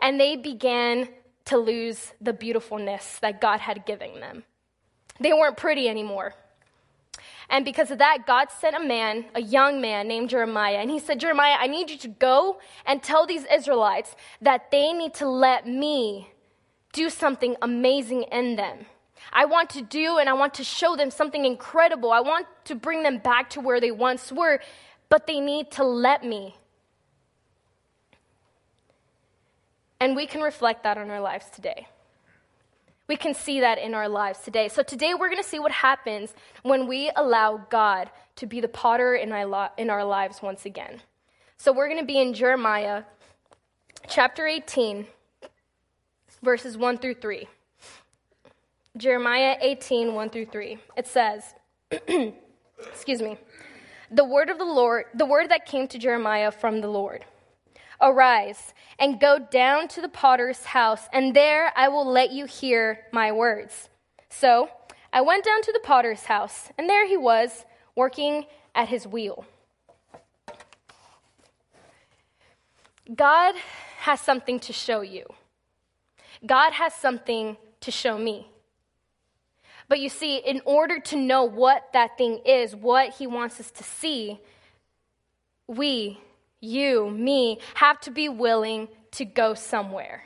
And 0.00 0.18
they 0.18 0.34
began 0.34 1.08
to 1.44 1.58
lose 1.58 2.12
the 2.20 2.32
beautifulness 2.32 3.20
that 3.20 3.40
God 3.40 3.60
had 3.60 3.86
given 3.86 4.18
them. 4.18 4.42
They 5.20 5.32
weren't 5.32 5.56
pretty 5.56 5.88
anymore. 5.88 6.34
And 7.48 7.64
because 7.64 7.90
of 7.90 7.98
that, 7.98 8.26
God 8.26 8.48
sent 8.50 8.76
a 8.76 8.80
man, 8.80 9.26
a 9.34 9.40
young 9.40 9.80
man 9.80 10.08
named 10.08 10.30
Jeremiah. 10.30 10.76
And 10.76 10.90
he 10.90 10.98
said, 10.98 11.20
Jeremiah, 11.20 11.56
I 11.58 11.66
need 11.66 11.90
you 11.90 11.98
to 11.98 12.08
go 12.08 12.58
and 12.86 13.02
tell 13.02 13.26
these 13.26 13.44
Israelites 13.52 14.16
that 14.40 14.70
they 14.70 14.92
need 14.92 15.14
to 15.14 15.28
let 15.28 15.66
me 15.66 16.30
do 16.92 17.10
something 17.10 17.56
amazing 17.60 18.22
in 18.24 18.56
them. 18.56 18.86
I 19.32 19.44
want 19.46 19.70
to 19.70 19.82
do 19.82 20.18
and 20.18 20.28
I 20.28 20.32
want 20.32 20.54
to 20.54 20.64
show 20.64 20.96
them 20.96 21.10
something 21.10 21.44
incredible. 21.44 22.12
I 22.12 22.20
want 22.20 22.46
to 22.66 22.74
bring 22.74 23.02
them 23.02 23.18
back 23.18 23.50
to 23.50 23.60
where 23.60 23.80
they 23.80 23.90
once 23.90 24.30
were, 24.30 24.60
but 25.08 25.26
they 25.26 25.40
need 25.40 25.70
to 25.72 25.84
let 25.84 26.24
me. 26.24 26.56
And 30.00 30.14
we 30.14 30.26
can 30.26 30.42
reflect 30.42 30.82
that 30.84 30.98
on 30.98 31.10
our 31.10 31.20
lives 31.20 31.46
today. 31.50 31.88
We 33.06 33.16
can 33.16 33.34
see 33.34 33.60
that 33.60 33.78
in 33.78 33.94
our 33.94 34.08
lives 34.08 34.38
today. 34.40 34.68
So, 34.68 34.82
today 34.82 35.12
we're 35.12 35.28
going 35.28 35.42
to 35.42 35.48
see 35.48 35.58
what 35.58 35.72
happens 35.72 36.34
when 36.62 36.86
we 36.86 37.10
allow 37.16 37.66
God 37.68 38.10
to 38.36 38.46
be 38.46 38.60
the 38.60 38.68
potter 38.68 39.14
in 39.14 39.30
our, 39.32 40.04
lives 40.04 40.40
once 40.40 40.64
again. 40.64 41.02
So, 41.58 41.72
we're 41.72 41.88
going 41.88 42.00
to 42.00 42.06
be 42.06 42.18
in 42.18 42.32
Jeremiah 42.32 43.02
chapter 44.08 44.46
18, 44.46 45.06
verses 46.42 46.78
1 46.78 46.98
through 46.98 47.14
3. 47.14 47.46
Jeremiah 48.96 49.56
18, 49.60 50.14
1 50.14 50.30
through 50.30 50.46
3. 50.46 50.78
It 50.96 51.06
says, 51.06 51.42
excuse 52.78 53.20
me, 53.20 53.36
the 54.10 54.24
word 54.24 54.48
of 54.48 54.58
the 54.58 54.64
Lord, 54.64 55.06
the 55.14 55.26
word 55.26 55.50
that 55.50 55.66
came 55.66 55.88
to 55.88 55.98
Jeremiah 55.98 56.50
from 56.50 56.80
the 56.80 56.88
Lord. 56.88 57.24
Arise 58.00 58.74
and 58.98 59.20
go 59.20 59.38
down 59.38 59.88
to 59.88 60.00
the 60.00 60.08
potter's 60.08 60.64
house, 60.64 61.08
and 61.12 61.34
there 61.34 61.72
I 61.76 61.88
will 61.88 62.06
let 62.06 62.32
you 62.32 62.46
hear 62.46 63.06
my 63.12 63.32
words. 63.32 63.88
So 64.30 64.68
I 65.12 65.20
went 65.20 65.44
down 65.44 65.62
to 65.62 65.72
the 65.72 65.80
potter's 65.82 66.24
house, 66.24 66.70
and 66.76 66.88
there 66.88 67.06
he 67.06 67.16
was, 67.16 67.64
working 67.94 68.46
at 68.74 68.88
his 68.88 69.06
wheel. 69.06 69.44
God 73.14 73.54
has 73.98 74.20
something 74.20 74.58
to 74.60 74.72
show 74.72 75.02
you. 75.02 75.26
God 76.44 76.72
has 76.72 76.94
something 76.94 77.56
to 77.80 77.90
show 77.90 78.18
me. 78.18 78.48
But 79.88 80.00
you 80.00 80.08
see, 80.08 80.38
in 80.38 80.62
order 80.64 80.98
to 80.98 81.16
know 81.16 81.44
what 81.44 81.92
that 81.92 82.16
thing 82.16 82.40
is, 82.46 82.74
what 82.74 83.14
he 83.14 83.26
wants 83.26 83.60
us 83.60 83.70
to 83.72 83.84
see, 83.84 84.40
we 85.66 86.18
you, 86.64 87.10
me, 87.10 87.58
have 87.74 88.00
to 88.00 88.10
be 88.10 88.28
willing 88.28 88.88
to 89.12 89.24
go 89.24 89.54
somewhere. 89.54 90.24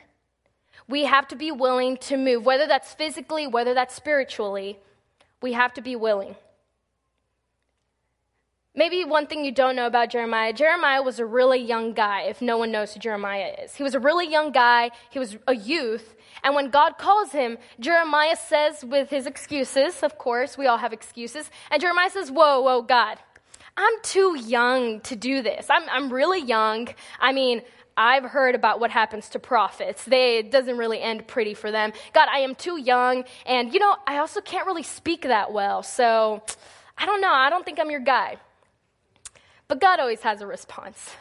We 0.87 1.03
have 1.05 1.27
to 1.27 1.35
be 1.35 1.51
willing 1.51 1.97
to 1.97 2.17
move, 2.17 2.45
whether 2.45 2.65
that's 2.65 2.93
physically, 2.93 3.45
whether 3.45 3.73
that's 3.73 3.95
spiritually. 3.95 4.79
We 5.41 5.53
have 5.53 5.73
to 5.75 5.81
be 5.81 5.95
willing. 5.95 6.35
Maybe 8.75 9.03
one 9.03 9.27
thing 9.27 9.43
you 9.43 9.51
don't 9.51 9.75
know 9.75 9.87
about 9.87 10.09
Jeremiah 10.09 10.53
Jeremiah 10.53 11.01
was 11.01 11.19
a 11.19 11.25
really 11.25 11.59
young 11.59 11.93
guy, 11.93 12.21
if 12.21 12.41
no 12.41 12.57
one 12.57 12.71
knows 12.71 12.93
who 12.93 12.99
Jeremiah 12.99 13.55
is. 13.63 13.75
He 13.75 13.83
was 13.83 13.93
a 13.93 13.99
really 13.99 14.29
young 14.29 14.51
guy, 14.51 14.91
he 15.09 15.19
was 15.19 15.37
a 15.47 15.55
youth, 15.55 16.15
and 16.43 16.55
when 16.55 16.69
God 16.69 16.97
calls 16.97 17.31
him, 17.31 17.57
Jeremiah 17.79 18.37
says, 18.37 18.85
with 18.85 19.09
his 19.09 19.25
excuses, 19.25 20.01
of 20.03 20.17
course, 20.17 20.57
we 20.57 20.67
all 20.67 20.77
have 20.77 20.93
excuses, 20.93 21.49
and 21.69 21.81
Jeremiah 21.81 22.09
says, 22.09 22.31
Whoa, 22.31 22.61
whoa, 22.61 22.81
God, 22.81 23.17
I'm 23.79 23.93
too 24.03 24.37
young 24.37 24.99
to 25.01 25.15
do 25.15 25.41
this. 25.41 25.67
I'm, 25.69 25.83
I'm 25.89 26.11
really 26.11 26.41
young. 26.41 26.89
I 27.17 27.31
mean, 27.31 27.61
I've 27.95 28.25
heard 28.25 28.53
about 28.53 28.81
what 28.81 28.91
happens 28.91 29.29
to 29.29 29.39
prophets. 29.39 30.03
They, 30.03 30.39
it 30.39 30.51
doesn't 30.51 30.77
really 30.77 30.99
end 30.99 31.27
pretty 31.27 31.53
for 31.53 31.71
them. 31.71 31.93
God, 32.13 32.27
I 32.29 32.39
am 32.39 32.55
too 32.55 32.77
young, 32.77 33.23
and 33.45 33.73
you 33.73 33.79
know, 33.79 33.95
I 34.05 34.17
also 34.17 34.41
can't 34.41 34.67
really 34.67 34.83
speak 34.83 35.21
that 35.21 35.53
well, 35.53 35.81
so 35.81 36.43
I 36.97 37.05
don't 37.05 37.21
know. 37.21 37.31
I 37.31 37.49
don't 37.49 37.63
think 37.63 37.79
I'm 37.79 37.89
your 37.89 38.01
guy. 38.01 38.35
But 39.69 39.79
God 39.79 40.01
always 40.01 40.21
has 40.23 40.41
a 40.41 40.47
response 40.47 41.11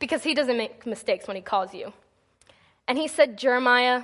because 0.00 0.24
He 0.24 0.34
doesn't 0.34 0.56
make 0.56 0.84
mistakes 0.86 1.28
when 1.28 1.36
He 1.36 1.42
calls 1.42 1.72
you. 1.72 1.92
And 2.88 2.98
he 2.98 3.06
said, 3.06 3.38
Jeremiah, 3.38 4.02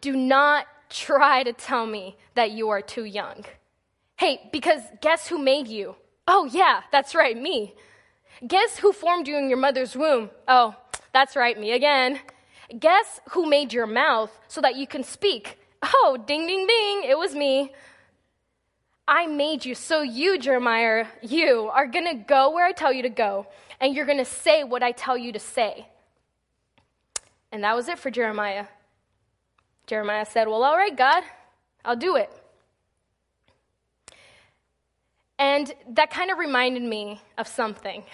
do 0.00 0.14
not 0.14 0.66
try 0.88 1.42
to 1.42 1.52
tell 1.52 1.84
me 1.84 2.16
that 2.34 2.52
you 2.52 2.68
are 2.68 2.80
too 2.80 3.04
young. 3.04 3.44
Hey, 4.16 4.48
because 4.52 4.82
guess 5.00 5.26
who 5.26 5.36
made 5.36 5.66
you? 5.66 5.96
Oh, 6.26 6.44
yeah, 6.44 6.82
that's 6.90 7.14
right, 7.14 7.36
me. 7.36 7.74
Guess 8.46 8.78
who 8.78 8.92
formed 8.92 9.28
you 9.28 9.36
in 9.36 9.48
your 9.48 9.58
mother's 9.58 9.96
womb? 9.96 10.30
Oh, 10.48 10.74
that's 11.12 11.36
right, 11.36 11.58
me 11.58 11.72
again. 11.72 12.20
Guess 12.78 13.20
who 13.30 13.46
made 13.46 13.72
your 13.72 13.86
mouth 13.86 14.30
so 14.48 14.60
that 14.60 14.76
you 14.76 14.86
can 14.86 15.04
speak? 15.04 15.58
Oh, 15.82 16.16
ding, 16.26 16.46
ding, 16.46 16.66
ding, 16.66 17.04
it 17.04 17.18
was 17.18 17.34
me. 17.34 17.72
I 19.06 19.26
made 19.26 19.64
you. 19.64 19.74
So 19.74 20.02
you, 20.02 20.38
Jeremiah, 20.38 21.06
you 21.22 21.70
are 21.72 21.86
going 21.86 22.06
to 22.06 22.14
go 22.14 22.50
where 22.50 22.66
I 22.66 22.72
tell 22.72 22.92
you 22.92 23.02
to 23.02 23.08
go, 23.08 23.46
and 23.80 23.94
you're 23.94 24.06
going 24.06 24.18
to 24.18 24.24
say 24.24 24.64
what 24.64 24.82
I 24.82 24.92
tell 24.92 25.18
you 25.18 25.32
to 25.32 25.40
say. 25.40 25.88
And 27.50 27.64
that 27.64 27.76
was 27.76 27.88
it 27.88 27.98
for 27.98 28.10
Jeremiah. 28.10 28.66
Jeremiah 29.86 30.24
said, 30.24 30.48
Well, 30.48 30.62
all 30.62 30.76
right, 30.76 30.96
God, 30.96 31.24
I'll 31.84 31.96
do 31.96 32.16
it. 32.16 32.30
And 35.42 35.74
that 35.94 36.12
kind 36.12 36.30
of 36.30 36.38
reminded 36.38 36.84
me 36.84 37.20
of 37.36 37.48
something. 37.48 38.04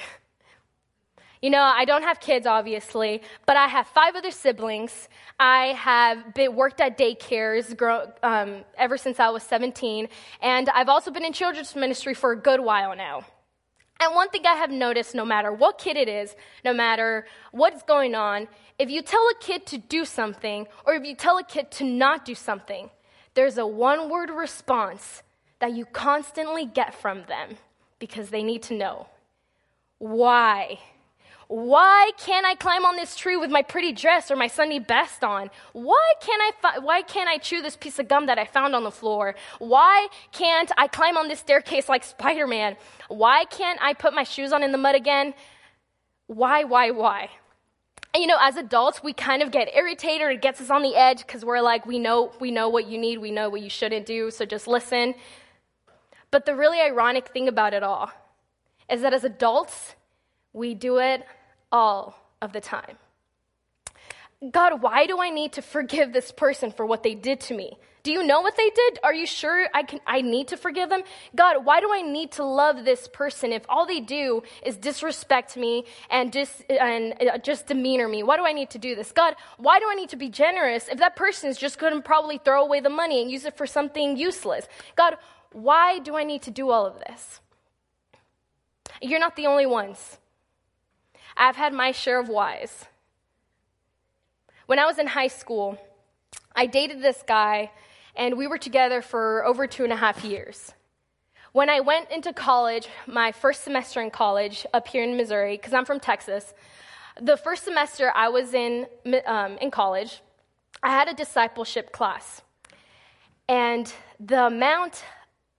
You 1.40 1.50
know, 1.50 1.62
I 1.62 1.84
don't 1.84 2.02
have 2.02 2.18
kids, 2.18 2.48
obviously, 2.48 3.22
but 3.46 3.56
I 3.56 3.68
have 3.68 3.86
five 3.86 4.16
other 4.16 4.32
siblings. 4.32 5.08
I 5.38 5.66
have 5.66 6.34
been, 6.34 6.56
worked 6.56 6.80
at 6.80 6.98
daycares 6.98 7.76
grow, 7.76 8.10
um, 8.24 8.64
ever 8.76 8.96
since 8.96 9.20
I 9.20 9.28
was 9.30 9.44
17, 9.44 10.08
and 10.42 10.68
I've 10.68 10.88
also 10.88 11.12
been 11.12 11.24
in 11.24 11.32
children's 11.32 11.76
ministry 11.76 12.12
for 12.12 12.32
a 12.32 12.36
good 12.36 12.58
while 12.58 12.96
now. 12.96 13.22
And 14.00 14.16
one 14.16 14.30
thing 14.30 14.46
I 14.46 14.56
have 14.56 14.72
noticed 14.72 15.14
no 15.14 15.24
matter 15.24 15.52
what 15.52 15.78
kid 15.78 15.96
it 15.96 16.08
is, 16.08 16.34
no 16.64 16.74
matter 16.74 17.24
what's 17.52 17.84
going 17.84 18.16
on, 18.16 18.48
if 18.76 18.90
you 18.90 19.00
tell 19.00 19.24
a 19.28 19.34
kid 19.38 19.64
to 19.66 19.78
do 19.78 20.04
something 20.04 20.66
or 20.86 20.94
if 20.94 21.04
you 21.04 21.14
tell 21.14 21.38
a 21.38 21.44
kid 21.44 21.70
to 21.78 21.84
not 21.84 22.24
do 22.24 22.34
something, 22.34 22.90
there's 23.34 23.58
a 23.58 23.66
one 23.66 24.10
word 24.10 24.30
response 24.30 25.22
that 25.60 25.72
you 25.72 25.84
constantly 25.84 26.66
get 26.66 26.94
from 26.94 27.24
them 27.24 27.56
because 27.98 28.30
they 28.30 28.42
need 28.42 28.62
to 28.64 28.74
know 28.74 29.08
why. 29.98 30.78
Why 31.48 32.10
can't 32.18 32.44
I 32.44 32.54
climb 32.54 32.84
on 32.84 32.96
this 32.96 33.16
tree 33.16 33.36
with 33.36 33.50
my 33.50 33.62
pretty 33.62 33.92
dress 33.92 34.30
or 34.30 34.36
my 34.36 34.48
Sunday 34.48 34.78
best 34.78 35.24
on? 35.24 35.50
Why 35.72 36.12
can't 36.20 36.42
I 36.42 36.52
fi- 36.60 36.78
why 36.80 37.00
can't 37.00 37.28
I 37.28 37.38
chew 37.38 37.62
this 37.62 37.74
piece 37.74 37.98
of 37.98 38.06
gum 38.06 38.26
that 38.26 38.38
I 38.38 38.44
found 38.44 38.74
on 38.74 38.84
the 38.84 38.90
floor? 38.90 39.34
Why 39.58 40.08
can't 40.30 40.70
I 40.76 40.88
climb 40.88 41.16
on 41.16 41.28
this 41.28 41.40
staircase 41.40 41.88
like 41.88 42.04
Spider-Man? 42.04 42.76
Why 43.08 43.46
can't 43.46 43.80
I 43.82 43.94
put 43.94 44.12
my 44.12 44.24
shoes 44.24 44.52
on 44.52 44.62
in 44.62 44.72
the 44.72 44.78
mud 44.78 44.94
again? 44.94 45.32
Why, 46.26 46.64
why, 46.64 46.90
why? 46.90 47.30
And, 48.12 48.22
you 48.22 48.26
know, 48.26 48.38
as 48.40 48.56
adults, 48.56 49.02
we 49.02 49.14
kind 49.14 49.42
of 49.42 49.50
get 49.50 49.74
irritated. 49.74 50.30
It 50.30 50.42
gets 50.42 50.60
us 50.60 50.68
on 50.68 50.82
the 50.82 50.94
edge 50.96 51.26
because 51.26 51.46
we're 51.46 51.62
like, 51.62 51.86
we 51.86 51.98
know, 51.98 52.30
we 52.40 52.50
know 52.50 52.68
what 52.68 52.86
you 52.86 52.98
need, 52.98 53.18
we 53.18 53.30
know 53.30 53.48
what 53.48 53.62
you 53.62 53.70
shouldn't 53.70 54.04
do, 54.04 54.30
so 54.30 54.44
just 54.44 54.66
listen. 54.66 55.14
But 56.30 56.46
the 56.46 56.54
really 56.54 56.80
ironic 56.80 57.28
thing 57.28 57.48
about 57.48 57.74
it 57.74 57.82
all 57.82 58.10
is 58.90 59.02
that 59.02 59.14
as 59.14 59.24
adults, 59.24 59.94
we 60.52 60.74
do 60.74 60.98
it 60.98 61.24
all 61.70 62.18
of 62.40 62.52
the 62.52 62.60
time. 62.60 62.96
God, 64.52 64.82
why 64.82 65.06
do 65.06 65.20
I 65.20 65.30
need 65.30 65.54
to 65.54 65.62
forgive 65.62 66.12
this 66.12 66.30
person 66.30 66.70
for 66.70 66.86
what 66.86 67.02
they 67.02 67.14
did 67.14 67.40
to 67.40 67.56
me? 67.56 67.76
Do 68.04 68.12
you 68.12 68.24
know 68.24 68.40
what 68.40 68.56
they 68.56 68.70
did? 68.70 69.00
Are 69.02 69.12
you 69.12 69.26
sure 69.26 69.68
I 69.74 69.82
can 69.82 69.98
I 70.06 70.22
need 70.22 70.48
to 70.48 70.56
forgive 70.56 70.88
them? 70.88 71.02
God, 71.34 71.64
why 71.64 71.80
do 71.80 71.92
I 71.92 72.02
need 72.02 72.32
to 72.32 72.44
love 72.44 72.84
this 72.84 73.08
person 73.08 73.52
if 73.52 73.64
all 73.68 73.84
they 73.84 74.00
do 74.00 74.42
is 74.64 74.76
disrespect 74.76 75.56
me 75.56 75.84
and 76.08 76.32
just 76.32 76.62
and 76.70 77.14
uh, 77.20 77.38
just 77.38 77.66
demeanor 77.66 78.08
me? 78.08 78.22
Why 78.22 78.36
do 78.36 78.46
I 78.46 78.52
need 78.52 78.70
to 78.70 78.78
do 78.78 78.94
this? 78.94 79.10
God, 79.10 79.34
why 79.56 79.80
do 79.80 79.86
I 79.90 79.94
need 79.94 80.10
to 80.10 80.16
be 80.16 80.28
generous 80.28 80.88
if 80.88 81.00
that 81.00 81.16
person 81.16 81.50
is 81.50 81.58
just 81.58 81.78
going 81.78 81.92
to 81.92 82.00
probably 82.00 82.38
throw 82.38 82.62
away 82.62 82.80
the 82.80 82.88
money 82.88 83.20
and 83.20 83.30
use 83.30 83.44
it 83.44 83.56
for 83.56 83.66
something 83.66 84.16
useless? 84.16 84.68
God, 84.94 85.16
why 85.52 85.98
do 85.98 86.16
I 86.16 86.24
need 86.24 86.42
to 86.42 86.50
do 86.50 86.70
all 86.70 86.86
of 86.86 86.98
this? 86.98 87.40
You're 89.00 89.20
not 89.20 89.36
the 89.36 89.46
only 89.46 89.66
ones. 89.66 90.18
I've 91.36 91.56
had 91.56 91.72
my 91.72 91.92
share 91.92 92.18
of 92.18 92.28
whys. 92.28 92.86
When 94.66 94.78
I 94.78 94.84
was 94.84 94.98
in 94.98 95.06
high 95.06 95.28
school, 95.28 95.78
I 96.54 96.66
dated 96.66 97.00
this 97.00 97.22
guy, 97.26 97.70
and 98.16 98.36
we 98.36 98.46
were 98.46 98.58
together 98.58 99.00
for 99.00 99.44
over 99.44 99.66
two 99.66 99.84
and 99.84 99.92
a 99.92 99.96
half 99.96 100.24
years. 100.24 100.74
When 101.52 101.70
I 101.70 101.80
went 101.80 102.10
into 102.10 102.32
college, 102.32 102.88
my 103.06 103.32
first 103.32 103.64
semester 103.64 104.00
in 104.00 104.10
college 104.10 104.66
up 104.74 104.88
here 104.88 105.02
in 105.02 105.16
Missouri, 105.16 105.56
because 105.56 105.72
I'm 105.72 105.84
from 105.84 106.00
Texas, 106.00 106.52
the 107.20 107.36
first 107.36 107.64
semester 107.64 108.12
I 108.14 108.28
was 108.28 108.52
in, 108.54 108.86
um, 109.26 109.56
in 109.58 109.70
college, 109.70 110.20
I 110.82 110.90
had 110.90 111.08
a 111.08 111.14
discipleship 111.14 111.92
class. 111.92 112.42
And 113.48 113.92
the 114.20 114.46
amount 114.46 115.02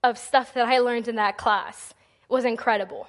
of 0.02 0.18
stuff 0.18 0.54
that 0.54 0.66
I 0.66 0.78
learned 0.78 1.08
in 1.08 1.16
that 1.16 1.36
class 1.36 1.94
was 2.28 2.44
incredible. 2.44 3.08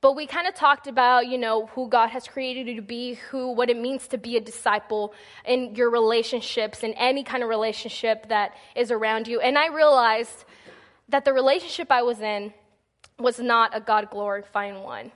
But 0.00 0.16
we 0.16 0.26
kind 0.26 0.46
of 0.46 0.54
talked 0.54 0.86
about, 0.86 1.26
you 1.26 1.36
know, 1.36 1.66
who 1.66 1.88
God 1.88 2.08
has 2.08 2.26
created 2.26 2.66
you 2.66 2.76
to 2.76 2.82
be, 2.82 3.14
who, 3.30 3.52
what 3.52 3.68
it 3.68 3.76
means 3.76 4.08
to 4.08 4.18
be 4.18 4.36
a 4.36 4.40
disciple 4.40 5.12
in 5.44 5.74
your 5.74 5.90
relationships, 5.90 6.82
in 6.82 6.94
any 6.94 7.22
kind 7.22 7.42
of 7.42 7.50
relationship 7.50 8.28
that 8.28 8.54
is 8.74 8.90
around 8.90 9.28
you. 9.28 9.40
And 9.40 9.58
I 9.58 9.68
realized 9.68 10.44
that 11.10 11.26
the 11.26 11.34
relationship 11.34 11.90
I 11.90 12.02
was 12.02 12.20
in 12.20 12.54
was 13.18 13.38
not 13.38 13.76
a 13.76 13.80
God 13.80 14.08
glorifying 14.10 14.82
one. 14.82 15.12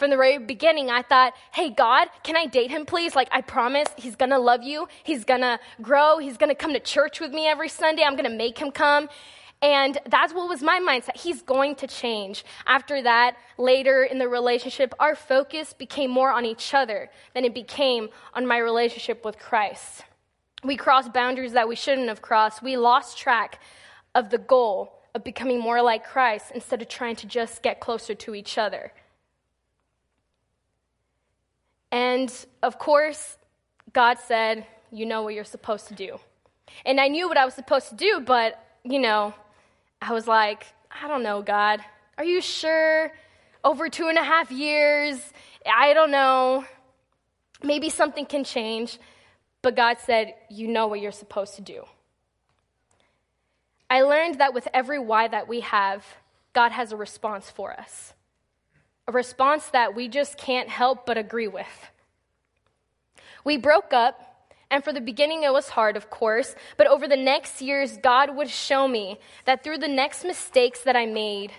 From 0.00 0.10
the 0.10 0.16
very 0.16 0.38
beginning, 0.38 0.90
I 0.90 1.02
thought, 1.02 1.34
hey, 1.52 1.70
God, 1.70 2.08
can 2.24 2.36
I 2.36 2.46
date 2.46 2.70
him, 2.70 2.86
please? 2.86 3.14
Like, 3.14 3.28
I 3.30 3.42
promise 3.42 3.86
he's 3.96 4.16
gonna 4.16 4.38
love 4.38 4.62
you. 4.64 4.88
He's 5.04 5.24
gonna 5.24 5.60
grow. 5.82 6.18
He's 6.18 6.36
gonna 6.36 6.54
come 6.54 6.72
to 6.72 6.80
church 6.80 7.20
with 7.20 7.32
me 7.32 7.46
every 7.46 7.68
Sunday. 7.68 8.02
I'm 8.02 8.16
gonna 8.16 8.30
make 8.30 8.58
him 8.58 8.72
come. 8.72 9.08
And 9.62 9.98
that's 10.06 10.32
what 10.32 10.48
was 10.48 10.62
my 10.62 10.80
mindset. 10.80 11.16
He's 11.18 11.42
going 11.42 11.74
to 11.76 11.86
change. 11.86 12.44
After 12.66 13.02
that, 13.02 13.36
later 13.58 14.02
in 14.02 14.18
the 14.18 14.28
relationship, 14.28 14.94
our 14.98 15.14
focus 15.14 15.74
became 15.74 16.10
more 16.10 16.30
on 16.30 16.46
each 16.46 16.72
other 16.72 17.10
than 17.34 17.44
it 17.44 17.54
became 17.54 18.08
on 18.32 18.46
my 18.46 18.56
relationship 18.56 19.22
with 19.24 19.38
Christ. 19.38 20.02
We 20.64 20.76
crossed 20.76 21.12
boundaries 21.12 21.52
that 21.52 21.68
we 21.68 21.76
shouldn't 21.76 22.08
have 22.08 22.22
crossed. 22.22 22.62
We 22.62 22.76
lost 22.78 23.18
track 23.18 23.60
of 24.14 24.30
the 24.30 24.38
goal 24.38 24.94
of 25.14 25.24
becoming 25.24 25.60
more 25.60 25.82
like 25.82 26.04
Christ 26.04 26.52
instead 26.54 26.80
of 26.80 26.88
trying 26.88 27.16
to 27.16 27.26
just 27.26 27.62
get 27.62 27.80
closer 27.80 28.14
to 28.14 28.34
each 28.34 28.56
other. 28.56 28.92
And 31.92 32.32
of 32.62 32.78
course, 32.78 33.36
God 33.92 34.18
said, 34.26 34.66
You 34.90 35.06
know 35.06 35.22
what 35.22 35.34
you're 35.34 35.44
supposed 35.44 35.88
to 35.88 35.94
do. 35.94 36.18
And 36.86 37.00
I 37.00 37.08
knew 37.08 37.28
what 37.28 37.36
I 37.36 37.44
was 37.44 37.54
supposed 37.54 37.88
to 37.90 37.96
do, 37.96 38.22
but, 38.24 38.58
you 38.84 39.00
know, 39.00 39.34
I 40.00 40.12
was 40.12 40.26
like, 40.26 40.66
I 40.90 41.08
don't 41.08 41.22
know, 41.22 41.42
God. 41.42 41.80
Are 42.18 42.24
you 42.24 42.40
sure? 42.40 43.12
Over 43.62 43.88
two 43.88 44.08
and 44.08 44.18
a 44.18 44.22
half 44.22 44.50
years? 44.50 45.18
I 45.66 45.92
don't 45.92 46.10
know. 46.10 46.64
Maybe 47.62 47.90
something 47.90 48.24
can 48.24 48.44
change. 48.44 48.98
But 49.62 49.76
God 49.76 49.98
said, 50.04 50.34
You 50.48 50.68
know 50.68 50.86
what 50.86 51.00
you're 51.00 51.12
supposed 51.12 51.54
to 51.56 51.62
do. 51.62 51.84
I 53.90 54.02
learned 54.02 54.38
that 54.38 54.54
with 54.54 54.68
every 54.72 54.98
why 54.98 55.28
that 55.28 55.48
we 55.48 55.60
have, 55.60 56.04
God 56.52 56.72
has 56.72 56.92
a 56.92 56.96
response 56.96 57.50
for 57.50 57.72
us. 57.72 58.14
A 59.08 59.12
response 59.12 59.66
that 59.66 59.94
we 59.94 60.08
just 60.08 60.38
can't 60.38 60.68
help 60.68 61.04
but 61.04 61.18
agree 61.18 61.48
with. 61.48 61.90
We 63.44 63.56
broke 63.56 63.92
up 63.92 64.29
and 64.70 64.84
for 64.84 64.92
the 64.92 65.00
beginning, 65.00 65.42
it 65.42 65.52
was 65.52 65.70
hard, 65.70 65.96
of 65.96 66.10
course. 66.10 66.54
But 66.76 66.86
over 66.86 67.08
the 67.08 67.16
next 67.16 67.60
years, 67.60 67.96
God 67.96 68.36
would 68.36 68.48
show 68.48 68.86
me 68.86 69.18
that 69.44 69.64
through 69.64 69.78
the 69.78 69.88
next 69.88 70.24
mistakes 70.24 70.82
that 70.82 70.94
I 70.94 71.06
made, 71.06 71.52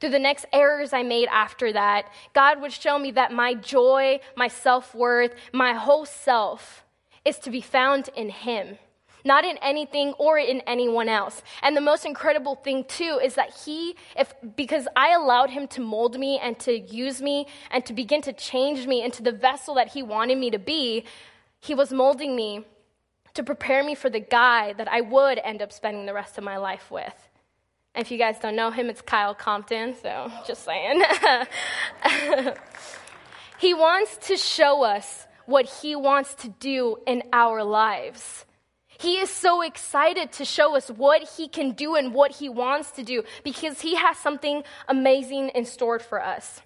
through 0.00 0.10
the 0.10 0.18
next 0.18 0.44
errors 0.52 0.92
I 0.92 1.02
made 1.02 1.28
after 1.32 1.72
that, 1.72 2.10
God 2.34 2.60
would 2.60 2.72
show 2.72 2.98
me 2.98 3.10
that 3.12 3.32
my 3.32 3.54
joy, 3.54 4.20
my 4.36 4.48
self 4.48 4.94
worth, 4.94 5.34
my 5.52 5.72
whole 5.72 6.04
self 6.04 6.84
is 7.24 7.38
to 7.38 7.50
be 7.50 7.62
found 7.62 8.10
in 8.14 8.28
Him, 8.28 8.78
not 9.24 9.44
in 9.44 9.56
anything 9.58 10.12
or 10.18 10.38
in 10.38 10.60
anyone 10.66 11.08
else. 11.08 11.42
And 11.62 11.74
the 11.74 11.80
most 11.80 12.04
incredible 12.04 12.54
thing, 12.54 12.84
too, 12.84 13.18
is 13.22 13.34
that 13.34 13.56
He, 13.64 13.96
if, 14.16 14.34
because 14.56 14.86
I 14.94 15.14
allowed 15.14 15.50
Him 15.50 15.66
to 15.68 15.80
mold 15.80 16.18
me 16.18 16.38
and 16.38 16.58
to 16.60 16.78
use 16.78 17.22
me 17.22 17.46
and 17.70 17.84
to 17.86 17.94
begin 17.94 18.20
to 18.22 18.32
change 18.34 18.86
me 18.86 19.02
into 19.02 19.22
the 19.22 19.32
vessel 19.32 19.74
that 19.76 19.88
He 19.88 20.02
wanted 20.02 20.36
me 20.36 20.50
to 20.50 20.58
be, 20.58 21.04
he 21.60 21.74
was 21.74 21.92
molding 21.92 22.34
me 22.36 22.64
to 23.34 23.42
prepare 23.42 23.84
me 23.84 23.94
for 23.94 24.10
the 24.10 24.20
guy 24.20 24.72
that 24.74 24.88
I 24.88 25.00
would 25.00 25.38
end 25.38 25.62
up 25.62 25.72
spending 25.72 26.06
the 26.06 26.14
rest 26.14 26.38
of 26.38 26.44
my 26.44 26.56
life 26.56 26.90
with. 26.90 27.28
And 27.94 28.04
if 28.04 28.10
you 28.10 28.18
guys 28.18 28.38
don't 28.38 28.56
know 28.56 28.70
him, 28.70 28.88
it's 28.88 29.00
Kyle 29.00 29.34
Compton, 29.34 29.94
so 30.00 30.30
just 30.46 30.64
saying. 30.64 31.02
he 33.58 33.74
wants 33.74 34.16
to 34.28 34.36
show 34.36 34.84
us 34.84 35.26
what 35.46 35.66
he 35.66 35.96
wants 35.96 36.34
to 36.34 36.48
do 36.48 36.98
in 37.06 37.22
our 37.32 37.64
lives. 37.64 38.44
He 39.00 39.18
is 39.18 39.30
so 39.30 39.62
excited 39.62 40.32
to 40.32 40.44
show 40.44 40.76
us 40.76 40.88
what 40.88 41.22
he 41.36 41.48
can 41.48 41.72
do 41.72 41.94
and 41.94 42.12
what 42.12 42.32
he 42.32 42.48
wants 42.48 42.90
to 42.92 43.04
do 43.04 43.22
because 43.44 43.80
he 43.80 43.94
has 43.94 44.18
something 44.18 44.64
amazing 44.88 45.50
in 45.50 45.64
store 45.64 46.00
for 46.00 46.22
us. 46.22 46.60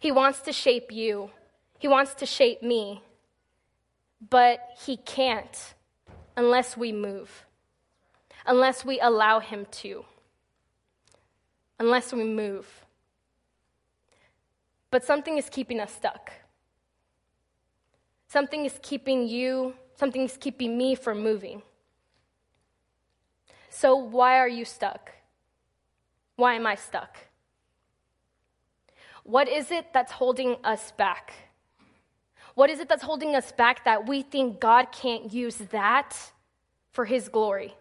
He 0.00 0.10
wants 0.10 0.40
to 0.40 0.52
shape 0.52 0.90
you, 0.90 1.30
he 1.78 1.88
wants 1.88 2.14
to 2.14 2.26
shape 2.26 2.62
me. 2.62 3.02
But 4.20 4.60
he 4.84 4.96
can't 4.96 5.74
unless 6.36 6.76
we 6.76 6.92
move, 6.92 7.46
unless 8.46 8.84
we 8.84 9.00
allow 9.00 9.40
him 9.40 9.66
to, 9.70 10.04
unless 11.78 12.12
we 12.12 12.24
move. 12.24 12.66
But 14.90 15.04
something 15.04 15.36
is 15.38 15.48
keeping 15.48 15.80
us 15.80 15.92
stuck. 15.92 16.32
Something 18.28 18.64
is 18.64 18.78
keeping 18.82 19.26
you, 19.26 19.74
something 19.94 20.22
is 20.22 20.36
keeping 20.36 20.76
me 20.76 20.94
from 20.94 21.22
moving. 21.22 21.62
So, 23.70 23.96
why 23.96 24.38
are 24.38 24.48
you 24.48 24.64
stuck? 24.64 25.12
Why 26.36 26.54
am 26.54 26.66
I 26.66 26.74
stuck? 26.74 27.16
What 29.22 29.48
is 29.48 29.70
it 29.70 29.92
that's 29.92 30.12
holding 30.12 30.56
us 30.64 30.92
back? 30.92 31.34
What 32.56 32.70
is 32.70 32.80
it 32.80 32.88
that's 32.88 33.02
holding 33.02 33.36
us 33.36 33.52
back 33.52 33.84
that 33.84 34.08
we 34.08 34.22
think 34.22 34.60
God 34.60 34.90
can't 34.90 35.30
use 35.30 35.56
that 35.56 36.16
for 36.90 37.04
His 37.04 37.28
glory? 37.28 37.74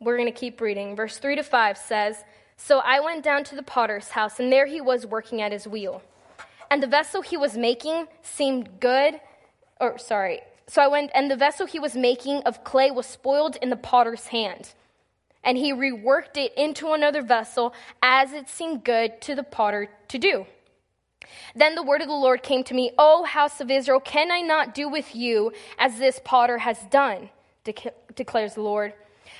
We're 0.00 0.16
going 0.16 0.32
to 0.32 0.38
keep 0.38 0.60
reading. 0.60 0.94
Verse 0.94 1.18
3 1.18 1.34
to 1.34 1.42
5 1.42 1.76
says 1.76 2.24
So 2.56 2.78
I 2.78 3.00
went 3.00 3.24
down 3.24 3.42
to 3.44 3.56
the 3.56 3.64
potter's 3.64 4.10
house, 4.10 4.38
and 4.38 4.52
there 4.52 4.66
he 4.66 4.80
was 4.80 5.04
working 5.04 5.42
at 5.42 5.50
his 5.50 5.66
wheel. 5.66 6.02
And 6.70 6.80
the 6.80 6.86
vessel 6.86 7.20
he 7.20 7.36
was 7.36 7.56
making 7.56 8.06
seemed 8.22 8.78
good, 8.78 9.20
or 9.80 9.98
sorry, 9.98 10.40
so 10.68 10.82
I 10.82 10.86
went, 10.86 11.10
and 11.16 11.28
the 11.28 11.36
vessel 11.36 11.66
he 11.66 11.80
was 11.80 11.96
making 11.96 12.42
of 12.42 12.62
clay 12.62 12.92
was 12.92 13.06
spoiled 13.06 13.56
in 13.56 13.70
the 13.70 13.76
potter's 13.76 14.28
hand. 14.28 14.72
And 15.42 15.58
he 15.58 15.72
reworked 15.72 16.36
it 16.36 16.54
into 16.56 16.92
another 16.92 17.22
vessel 17.22 17.74
as 18.00 18.32
it 18.32 18.48
seemed 18.48 18.84
good 18.84 19.20
to 19.22 19.34
the 19.34 19.42
potter 19.42 19.88
to 20.08 20.18
do. 20.18 20.46
Then 21.54 21.74
the 21.74 21.82
word 21.82 22.00
of 22.00 22.08
the 22.08 22.14
Lord 22.14 22.42
came 22.42 22.64
to 22.64 22.74
me, 22.74 22.92
O 22.98 23.24
house 23.24 23.60
of 23.60 23.70
Israel, 23.70 24.00
can 24.00 24.30
I 24.30 24.40
not 24.40 24.74
do 24.74 24.88
with 24.88 25.14
you 25.14 25.52
as 25.78 25.98
this 25.98 26.20
potter 26.24 26.58
has 26.58 26.78
done? 26.90 27.30
declares 28.14 28.54
the 28.54 28.60
Lord. 28.60 28.92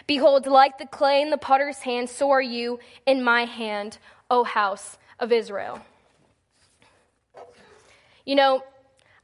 Behold, 0.07 0.47
like 0.47 0.79
the 0.79 0.87
clay 0.87 1.21
in 1.21 1.31
the 1.31 1.37
potter's 1.39 1.79
hand, 1.79 2.09
so 2.09 2.31
are 2.31 2.43
you 2.43 2.79
in 3.07 3.23
my 3.23 3.45
hand, 3.45 3.99
O 4.31 4.45
house 4.45 4.99
of 5.19 5.31
Israel. 5.31 5.81
You 8.25 8.35
know, 8.35 8.65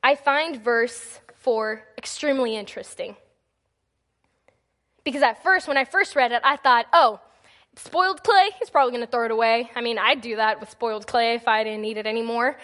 I 0.02 0.14
find 0.14 0.62
verse 0.62 1.20
4 1.36 1.82
extremely 1.96 2.56
interesting. 2.56 3.16
Because 5.04 5.22
at 5.22 5.42
first, 5.42 5.66
when 5.66 5.78
I 5.78 5.84
first 5.84 6.14
read 6.14 6.32
it, 6.32 6.42
I 6.44 6.56
thought, 6.56 6.86
oh, 6.92 7.20
spoiled 7.84 8.22
clay, 8.22 8.50
he's 8.58 8.70
probably 8.70 8.92
going 8.92 9.04
to 9.04 9.10
throw 9.10 9.24
it 9.24 9.30
away. 9.30 9.70
I 9.74 9.80
mean, 9.80 9.98
I'd 9.98 10.20
do 10.20 10.36
that 10.36 10.60
with 10.60 10.70
spoiled 10.70 11.06
clay 11.06 11.34
if 11.34 11.48
I 11.48 11.64
didn't 11.64 11.82
need 11.82 11.96
it 11.96 12.06
anymore. 12.06 12.56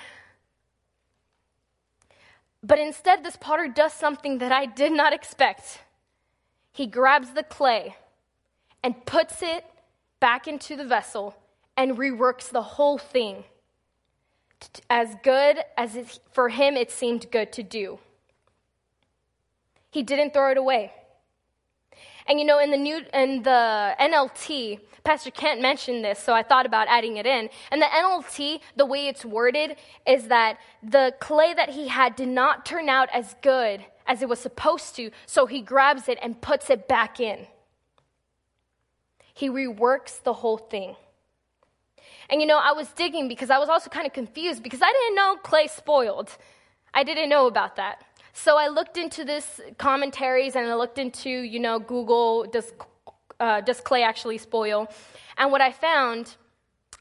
But 2.62 2.78
instead, 2.78 3.24
this 3.24 3.36
potter 3.36 3.68
does 3.68 3.92
something 3.92 4.38
that 4.38 4.52
I 4.52 4.66
did 4.66 4.92
not 4.92 5.12
expect. 5.12 5.80
He 6.72 6.86
grabs 6.86 7.30
the 7.30 7.42
clay 7.42 7.96
and 8.82 9.06
puts 9.06 9.42
it 9.42 9.64
back 10.20 10.46
into 10.46 10.76
the 10.76 10.84
vessel 10.84 11.36
and 11.76 11.96
reworks 11.96 12.50
the 12.50 12.62
whole 12.62 12.98
thing 12.98 13.44
as 14.88 15.16
good 15.22 15.58
as 15.76 15.96
it, 15.96 16.18
for 16.32 16.48
him 16.48 16.76
it 16.76 16.90
seemed 16.90 17.30
good 17.30 17.52
to 17.52 17.62
do. 17.62 17.98
He 19.90 20.02
didn't 20.02 20.32
throw 20.32 20.50
it 20.50 20.58
away. 20.58 20.92
And 22.28 22.40
you 22.40 22.46
know, 22.46 22.58
in 22.58 22.70
the 22.70 22.76
new 22.76 23.02
in 23.14 23.42
the 23.42 23.94
NLT, 24.00 24.80
Pastor 25.04 25.30
Kent 25.30 25.60
mentioned 25.60 26.04
this, 26.04 26.18
so 26.18 26.32
I 26.32 26.42
thought 26.42 26.66
about 26.66 26.88
adding 26.88 27.16
it 27.16 27.26
in. 27.26 27.48
And 27.70 27.80
the 27.80 27.86
NLT, 27.86 28.60
the 28.74 28.84
way 28.84 29.06
it's 29.06 29.24
worded, 29.24 29.76
is 30.06 30.28
that 30.28 30.58
the 30.82 31.14
clay 31.20 31.54
that 31.54 31.70
he 31.70 31.88
had 31.88 32.16
did 32.16 32.28
not 32.28 32.66
turn 32.66 32.88
out 32.88 33.08
as 33.12 33.36
good 33.40 33.84
as 34.08 34.22
it 34.22 34.28
was 34.28 34.40
supposed 34.40 34.96
to, 34.96 35.10
so 35.24 35.46
he 35.46 35.60
grabs 35.60 36.08
it 36.08 36.18
and 36.20 36.40
puts 36.40 36.70
it 36.70 36.88
back 36.88 37.20
in. 37.20 37.46
He 39.32 39.48
reworks 39.48 40.22
the 40.22 40.32
whole 40.32 40.58
thing. 40.58 40.96
And 42.28 42.40
you 42.40 42.46
know, 42.46 42.58
I 42.58 42.72
was 42.72 42.88
digging 42.88 43.28
because 43.28 43.50
I 43.50 43.58
was 43.58 43.68
also 43.68 43.90
kind 43.90 44.06
of 44.06 44.12
confused 44.12 44.62
because 44.62 44.82
I 44.82 44.90
didn't 44.90 45.14
know 45.14 45.36
clay 45.42 45.68
spoiled. 45.68 46.36
I 46.92 47.04
didn't 47.04 47.28
know 47.28 47.46
about 47.46 47.76
that. 47.76 48.02
So 48.38 48.58
I 48.58 48.68
looked 48.68 48.98
into 48.98 49.24
this 49.24 49.62
commentaries 49.78 50.56
and 50.56 50.66
I 50.66 50.74
looked 50.74 50.98
into, 50.98 51.30
you 51.30 51.58
know, 51.58 51.78
Google, 51.78 52.44
does, 52.44 52.74
uh, 53.40 53.62
does 53.62 53.80
clay 53.80 54.02
actually 54.02 54.36
spoil? 54.36 54.88
And 55.38 55.50
what 55.50 55.62
I 55.62 55.72
found, 55.72 56.36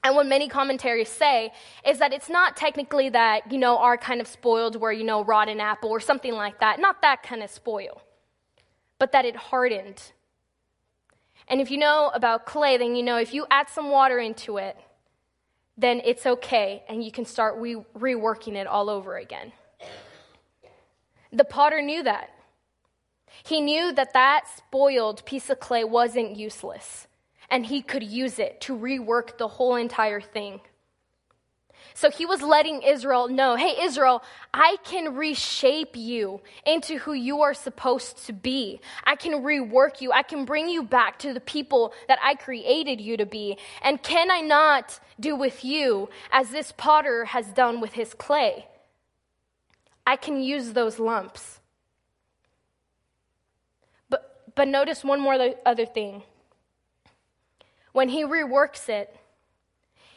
and 0.01 0.15
what 0.15 0.27
many 0.27 0.47
commentaries 0.47 1.09
say, 1.09 1.51
is 1.85 1.99
that 1.99 2.13
it's 2.13 2.29
not 2.29 2.55
technically 2.55 3.09
that, 3.09 3.51
you 3.51 3.57
know, 3.57 3.77
our 3.77 3.97
kind 3.97 4.21
of 4.21 4.27
spoiled 4.27 4.77
where, 4.77 4.93
you 4.93 5.03
know, 5.03 5.25
rotten 5.25 5.59
apple 5.59 5.89
or 5.89 5.99
something 5.99 6.33
like 6.33 6.61
that. 6.61 6.79
Not 6.79 7.01
that 7.01 7.21
kind 7.21 7.43
of 7.43 7.49
spoil, 7.51 8.01
but 8.97 9.11
that 9.11 9.25
it 9.25 9.35
hardened. 9.35 10.13
And 11.49 11.59
if 11.59 11.69
you 11.69 11.77
know 11.77 12.11
about 12.13 12.45
clay, 12.45 12.77
then 12.77 12.95
you 12.95 13.03
know 13.03 13.17
if 13.17 13.33
you 13.33 13.45
add 13.51 13.67
some 13.69 13.91
water 13.91 14.19
into 14.19 14.55
it, 14.55 14.77
then 15.77 16.01
it's 16.05 16.25
okay 16.25 16.85
and 16.87 17.03
you 17.03 17.11
can 17.11 17.25
start 17.25 17.55
re- 17.57 17.85
reworking 17.93 18.53
it 18.55 18.67
all 18.67 18.89
over 18.89 19.17
again. 19.17 19.51
The 21.35 21.43
potter 21.43 21.81
knew 21.81 22.01
that. 22.03 22.29
He 23.43 23.59
knew 23.59 23.91
that 23.91 24.13
that 24.13 24.45
spoiled 24.55 25.25
piece 25.25 25.49
of 25.49 25.59
clay 25.59 25.83
wasn't 25.83 26.37
useless, 26.37 27.07
and 27.49 27.65
he 27.65 27.81
could 27.81 28.03
use 28.03 28.39
it 28.39 28.61
to 28.61 28.77
rework 28.77 29.37
the 29.37 29.49
whole 29.49 29.75
entire 29.75 30.21
thing. 30.21 30.61
So 31.93 32.09
he 32.09 32.25
was 32.25 32.41
letting 32.41 32.83
Israel 32.83 33.27
know 33.27 33.57
hey, 33.57 33.75
Israel, 33.81 34.23
I 34.53 34.77
can 34.85 35.15
reshape 35.15 35.97
you 35.97 36.39
into 36.65 36.99
who 36.99 37.11
you 37.11 37.41
are 37.41 37.53
supposed 37.53 38.25
to 38.27 38.33
be. 38.33 38.79
I 39.03 39.17
can 39.17 39.43
rework 39.43 39.99
you. 39.99 40.13
I 40.13 40.23
can 40.23 40.45
bring 40.45 40.69
you 40.69 40.83
back 40.83 41.19
to 41.19 41.33
the 41.33 41.41
people 41.41 41.93
that 42.07 42.19
I 42.23 42.35
created 42.35 43.01
you 43.01 43.17
to 43.17 43.25
be. 43.25 43.57
And 43.81 44.01
can 44.01 44.31
I 44.31 44.39
not 44.39 45.01
do 45.19 45.35
with 45.35 45.65
you 45.65 46.09
as 46.31 46.49
this 46.49 46.71
potter 46.71 47.25
has 47.25 47.47
done 47.47 47.81
with 47.81 47.91
his 47.93 48.13
clay? 48.13 48.67
I 50.05 50.15
can 50.15 50.41
use 50.41 50.73
those 50.73 50.99
lumps. 50.99 51.59
But, 54.09 54.53
but 54.55 54.67
notice 54.67 55.03
one 55.03 55.19
more 55.19 55.55
other 55.65 55.85
thing. 55.85 56.23
When 57.91 58.09
he 58.09 58.23
reworks 58.23 58.89
it, 58.89 59.15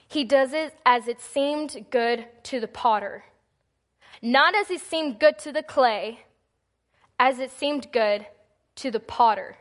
he 0.08 0.24
does 0.24 0.52
it 0.52 0.74
as 0.84 1.06
it 1.06 1.20
seemed 1.20 1.86
good 1.90 2.26
to 2.44 2.60
the 2.60 2.68
potter. 2.68 3.24
Not 4.20 4.54
as 4.54 4.70
it 4.70 4.80
seemed 4.80 5.20
good 5.20 5.38
to 5.40 5.52
the 5.52 5.62
clay, 5.62 6.20
as 7.18 7.38
it 7.38 7.50
seemed 7.52 7.92
good 7.92 8.26
to 8.76 8.90
the 8.90 9.00
potter. 9.00 9.56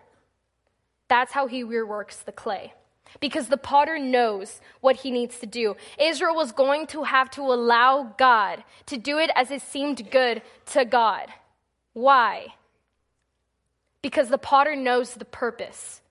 That's 1.08 1.34
how 1.34 1.48
he 1.48 1.64
reworks 1.64 2.24
the 2.24 2.32
clay 2.32 2.74
because 3.20 3.48
the 3.48 3.58
potter 3.58 3.98
knows 3.98 4.62
what 4.82 4.98
he 4.98 5.12
needs 5.12 5.40
to 5.40 5.46
do. 5.46 5.76
Israel 6.00 6.36
was 6.36 6.52
going 6.52 6.88
to 6.88 7.04
have 7.04 7.30
to 7.32 7.42
allow 7.42 8.16
God 8.18 8.64
to 8.88 8.98
do 8.98 9.18
it 9.18 9.32
as 9.36 9.52
it 9.52 9.62
seemed 9.62 10.12
good 10.12 10.42
to 10.68 10.86
God. 10.86 11.28
Why? 11.94 12.56
Because 14.02 14.30
the 14.30 14.38
potter 14.38 14.76
knows 14.76 15.16
the 15.16 15.26
purpose. 15.26 16.02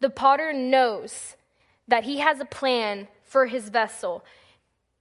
The 0.00 0.10
potter 0.10 0.52
knows 0.52 1.36
that 1.86 2.04
he 2.04 2.18
has 2.18 2.40
a 2.40 2.44
plan 2.44 3.08
for 3.22 3.46
his 3.46 3.68
vessel. 3.68 4.24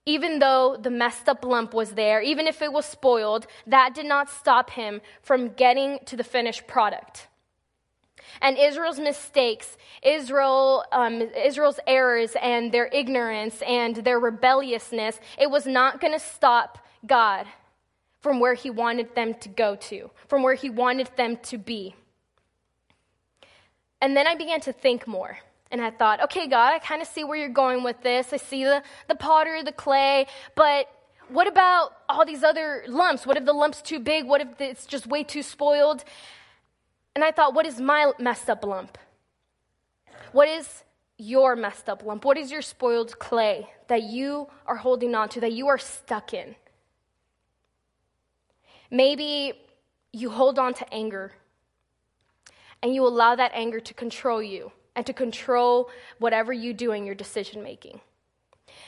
Even 0.06 0.40
though 0.40 0.78
the 0.80 0.90
messed 0.90 1.30
up 1.30 1.46
lump 1.46 1.74
was 1.74 1.92
there, 1.92 2.22
even 2.22 2.48
if 2.48 2.62
it 2.62 2.74
was 2.74 2.86
spoiled, 2.86 3.48
that 3.68 3.94
did 3.94 4.06
not 4.06 4.30
stop 4.30 4.72
him 4.72 5.02
from 5.22 5.50
getting 5.50 6.00
to 6.06 6.16
the 6.16 6.24
finished 6.24 6.68
product. 6.68 7.28
And 8.42 8.58
Israel's 8.58 9.00
mistakes, 9.00 9.78
Israel, 10.04 10.86
um, 10.92 11.22
Israel's 11.22 11.80
errors 11.88 12.36
and 12.42 12.72
their 12.72 12.88
ignorance 12.88 13.62
and 13.62 13.96
their 13.98 14.20
rebelliousness, 14.20 15.20
it 15.38 15.50
was 15.50 15.66
not 15.66 16.00
going 16.02 16.14
to 16.14 16.20
stop 16.20 16.80
God 17.06 17.46
from 18.20 18.40
where 18.40 18.54
he 18.54 18.70
wanted 18.70 19.16
them 19.16 19.34
to 19.36 19.50
go 19.50 19.76
to, 19.76 20.12
from 20.28 20.44
where 20.44 20.54
he 20.54 20.70
wanted 20.70 21.10
them 21.18 21.38
to 21.44 21.58
be. 21.58 21.96
And 24.00 24.16
then 24.16 24.28
I 24.28 24.36
began 24.36 24.62
to 24.62 24.74
think 24.74 25.08
more. 25.08 25.38
And 25.72 25.82
I 25.82 25.90
thought, 25.90 26.22
okay, 26.24 26.48
God, 26.48 26.74
I 26.74 26.80
kind 26.80 27.02
of 27.02 27.08
see 27.08 27.24
where 27.24 27.38
you're 27.38 27.50
going 27.50 27.84
with 27.84 28.02
this. 28.02 28.34
I 28.34 28.38
see 28.38 28.64
the, 28.64 28.84
the 29.08 29.16
potter, 29.16 29.64
the 29.64 29.72
clay, 29.72 30.28
but 30.56 30.88
what 31.30 31.48
about 31.48 31.94
all 32.10 32.26
these 32.26 32.44
other 32.44 32.84
lumps? 32.88 33.26
What 33.26 33.38
if 33.38 33.46
the 33.46 33.54
lump's 33.54 33.82
too 33.82 34.00
big? 34.00 34.26
What 34.26 34.42
if 34.42 34.60
it's 34.60 34.86
just 34.86 35.08
way 35.08 35.24
too 35.24 35.42
spoiled? 35.42 36.04
And 37.16 37.24
I 37.24 37.32
thought, 37.32 37.54
what 37.54 37.66
is 37.66 37.80
my 37.80 38.12
messed 38.20 38.50
up 38.50 38.66
lump? 38.66 38.98
What 40.32 40.48
is 40.48 40.84
your 41.18 41.56
messed 41.56 41.90
up 41.90 42.04
lump? 42.04 42.24
What 42.26 42.38
is 42.38 42.52
your 42.52 42.62
spoiled 42.62 43.20
clay 43.20 43.70
that 43.88 44.04
you 44.04 44.48
are 44.66 44.78
holding 44.78 45.14
on 45.14 45.30
to, 45.30 45.42
that 45.42 45.52
you 45.52 45.68
are 45.68 45.78
stuck 45.78 46.34
in? 46.34 46.56
Maybe 48.90 49.54
you 50.12 50.30
hold 50.30 50.58
on 50.60 50.74
to 50.76 50.94
anger 50.94 51.34
and 52.82 52.96
you 52.96 53.06
allow 53.06 53.36
that 53.36 53.52
anger 53.54 53.80
to 53.80 53.94
control 53.94 54.42
you 54.42 54.72
and 54.96 55.06
to 55.06 55.14
control 55.14 55.90
whatever 56.20 56.52
you 56.52 56.74
do 56.74 56.92
in 56.92 57.06
your 57.06 57.16
decision 57.16 57.64
making. 57.64 58.02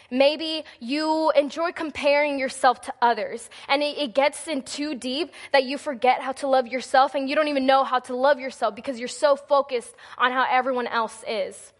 Maybe 0.09 0.63
you 0.79 1.31
enjoy 1.31 1.71
comparing 1.71 2.39
yourself 2.39 2.81
to 2.81 2.93
others, 3.01 3.49
and 3.67 3.81
it, 3.81 3.97
it, 3.97 4.13
gets 4.13 4.47
in 4.47 4.61
too 4.61 4.95
deep 4.95 5.31
that 5.51 5.63
you 5.63 5.77
forget 5.77 6.21
how 6.21 6.33
to 6.33 6.47
love 6.47 6.67
yourself, 6.67 7.15
and 7.15 7.29
you 7.29 7.35
don't 7.35 7.47
even 7.47 7.65
know 7.65 7.83
how 7.83 7.99
to 7.99 8.15
love 8.15 8.39
yourself 8.39 8.75
because 8.75 8.99
you're 8.99 9.07
so 9.07 9.35
focused 9.35 9.95
on 10.17 10.31
how 10.31 10.45
everyone 10.49 10.87
else 10.87 11.23
is. 11.27 11.73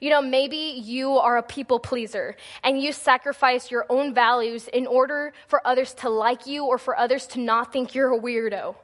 You 0.00 0.10
know, 0.10 0.20
maybe 0.20 0.56
you 0.56 1.18
are 1.18 1.36
a 1.38 1.42
people 1.42 1.78
pleaser 1.78 2.36
and 2.62 2.80
you 2.80 2.92
sacrifice 2.92 3.70
your 3.70 3.86
own 3.88 4.12
values 4.12 4.68
in 4.68 4.86
order 4.86 5.32
for 5.46 5.66
others 5.66 5.94
to 5.94 6.10
like 6.10 6.46
you 6.46 6.64
or 6.66 6.78
for 6.78 6.94
others 6.98 7.26
to 7.28 7.40
not 7.40 7.72
think 7.72 7.94
you're 7.94 8.12
a 8.12 8.20
weirdo. 8.20 8.74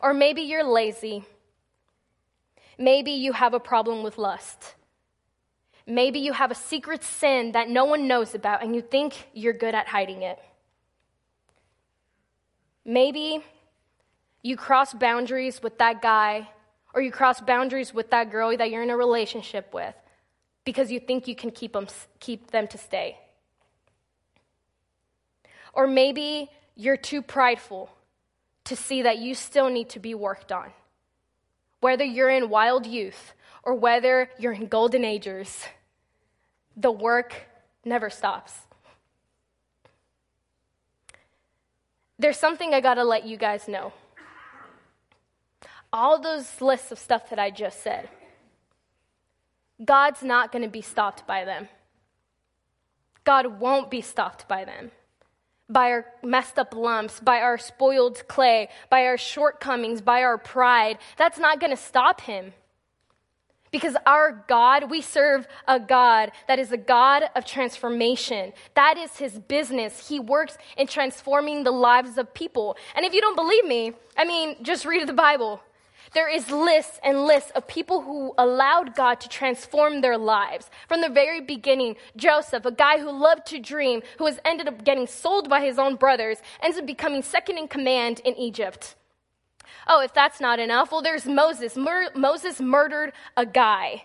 Or 0.00 0.14
maybe 0.14 0.42
you're 0.42 0.64
lazy. 0.64 1.24
Maybe 2.78 3.12
you 3.12 3.32
have 3.32 3.54
a 3.54 3.60
problem 3.60 4.02
with 4.02 4.18
lust. 4.18 4.74
Maybe 5.86 6.18
you 6.18 6.32
have 6.32 6.50
a 6.50 6.54
secret 6.54 7.04
sin 7.04 7.52
that 7.52 7.68
no 7.68 7.84
one 7.84 8.08
knows 8.08 8.34
about 8.34 8.62
and 8.62 8.74
you 8.74 8.82
think 8.82 9.28
you're 9.32 9.52
good 9.52 9.74
at 9.74 9.86
hiding 9.86 10.22
it. 10.22 10.38
Maybe 12.84 13.44
you 14.42 14.56
cross 14.56 14.92
boundaries 14.92 15.62
with 15.62 15.78
that 15.78 16.02
guy 16.02 16.48
or 16.92 17.02
you 17.02 17.12
cross 17.12 17.40
boundaries 17.40 17.94
with 17.94 18.10
that 18.10 18.30
girl 18.30 18.56
that 18.56 18.70
you're 18.70 18.82
in 18.82 18.90
a 18.90 18.96
relationship 18.96 19.72
with 19.72 19.94
because 20.64 20.90
you 20.90 20.98
think 20.98 21.28
you 21.28 21.36
can 21.36 21.50
keep 21.50 21.72
them, 21.72 21.86
keep 22.18 22.50
them 22.50 22.66
to 22.68 22.78
stay. 22.78 23.18
Or 25.72 25.86
maybe 25.86 26.50
you're 26.74 26.96
too 26.96 27.22
prideful 27.22 27.90
to 28.64 28.74
see 28.74 29.02
that 29.02 29.18
you 29.18 29.34
still 29.34 29.68
need 29.68 29.90
to 29.90 30.00
be 30.00 30.14
worked 30.14 30.50
on. 30.50 30.70
Whether 31.80 32.04
you're 32.04 32.30
in 32.30 32.48
wild 32.48 32.86
youth 32.86 33.34
or 33.62 33.74
whether 33.74 34.30
you're 34.38 34.52
in 34.52 34.66
golden 34.66 35.04
ages, 35.04 35.66
the 36.76 36.90
work 36.90 37.34
never 37.84 38.10
stops. 38.10 38.52
There's 42.18 42.38
something 42.38 42.72
I 42.72 42.80
gotta 42.80 43.04
let 43.04 43.26
you 43.26 43.36
guys 43.36 43.68
know. 43.68 43.92
All 45.92 46.20
those 46.20 46.60
lists 46.60 46.92
of 46.92 46.98
stuff 46.98 47.30
that 47.30 47.38
I 47.38 47.50
just 47.50 47.82
said, 47.82 48.08
God's 49.84 50.22
not 50.22 50.52
gonna 50.52 50.68
be 50.68 50.82
stopped 50.82 51.26
by 51.26 51.44
them. 51.44 51.68
God 53.24 53.58
won't 53.60 53.90
be 53.90 54.00
stopped 54.00 54.46
by 54.48 54.64
them 54.64 54.90
by 55.68 55.90
our 55.90 56.06
messed 56.22 56.58
up 56.58 56.74
lumps, 56.74 57.20
by 57.20 57.40
our 57.40 57.58
spoiled 57.58 58.26
clay, 58.28 58.68
by 58.88 59.04
our 59.04 59.16
shortcomings, 59.16 60.00
by 60.00 60.22
our 60.22 60.38
pride. 60.38 60.98
That's 61.16 61.38
not 61.38 61.60
going 61.60 61.74
to 61.74 61.76
stop 61.76 62.20
him. 62.22 62.52
Because 63.70 63.96
our 64.06 64.44
God, 64.48 64.90
we 64.90 65.00
serve 65.00 65.46
a 65.66 65.78
God 65.80 66.32
that 66.48 66.58
is 66.58 66.72
a 66.72 66.76
God 66.76 67.24
of 67.34 67.44
transformation. 67.44 68.52
That 68.74 68.96
is 68.96 69.16
his 69.16 69.38
business. 69.38 70.08
He 70.08 70.20
works 70.20 70.56
in 70.76 70.86
transforming 70.86 71.64
the 71.64 71.72
lives 71.72 72.18
of 72.18 72.32
people. 72.32 72.76
And 72.94 73.04
if 73.04 73.12
you 73.12 73.20
don't 73.20 73.36
believe 73.36 73.66
me, 73.66 73.92
I 74.16 74.24
mean, 74.24 74.56
just 74.62 74.84
read 74.84 75.06
the 75.06 75.12
Bible. 75.12 75.60
There 76.14 76.28
is 76.28 76.50
lists 76.50 77.00
and 77.02 77.26
lists 77.26 77.50
of 77.50 77.66
people 77.66 78.00
who 78.00 78.32
allowed 78.38 78.94
God 78.94 79.20
to 79.20 79.28
transform 79.28 80.00
their 80.00 80.16
lives. 80.16 80.70
From 80.88 81.00
the 81.00 81.08
very 81.08 81.40
beginning, 81.40 81.96
Joseph, 82.16 82.64
a 82.64 82.70
guy 82.70 82.98
who 82.98 83.10
loved 83.10 83.46
to 83.48 83.58
dream, 83.58 84.02
who 84.18 84.26
has 84.26 84.38
ended 84.44 84.68
up 84.68 84.84
getting 84.84 85.06
sold 85.06 85.50
by 85.50 85.60
his 85.60 85.78
own 85.78 85.96
brothers, 85.96 86.38
ends 86.62 86.78
up 86.78 86.86
becoming 86.86 87.22
second 87.22 87.58
in 87.58 87.68
command 87.68 88.20
in 88.24 88.34
Egypt. 88.36 88.94
Oh, 89.86 90.00
if 90.00 90.12
that's 90.12 90.40
not 90.40 90.58
enough, 90.58 90.92
well, 90.92 91.02
there's 91.02 91.26
Moses. 91.26 91.76
Mur- 91.76 92.10
Moses 92.14 92.60
murdered 92.60 93.12
a 93.36 93.46
guy. 93.46 94.04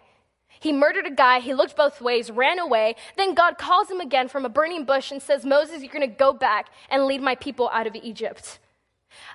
He 0.60 0.72
murdered 0.72 1.08
a 1.08 1.12
guy, 1.12 1.40
he 1.40 1.56
looked 1.56 1.76
both 1.76 2.02
ways, 2.02 2.30
ran 2.30 2.60
away. 2.60 2.96
Then 3.18 3.34
God 3.34 3.58
calls 3.58 3.90
him 3.90 4.00
again 4.00 4.28
from 4.28 4.46
a 4.46 4.50
burning 4.50 4.86
bush 4.86 5.12
and 5.12 5.20
says, 5.20 5.44
Moses, 5.44 5.82
you're 5.82 5.92
going 5.92 6.08
to 6.08 6.16
go 6.16 6.34
back 6.34 6.68
and 6.88 7.06
lead 7.06 7.22
my 7.22 7.34
people 7.34 7.68
out 7.74 7.88
of 7.88 7.96
Egypt. 7.96 8.60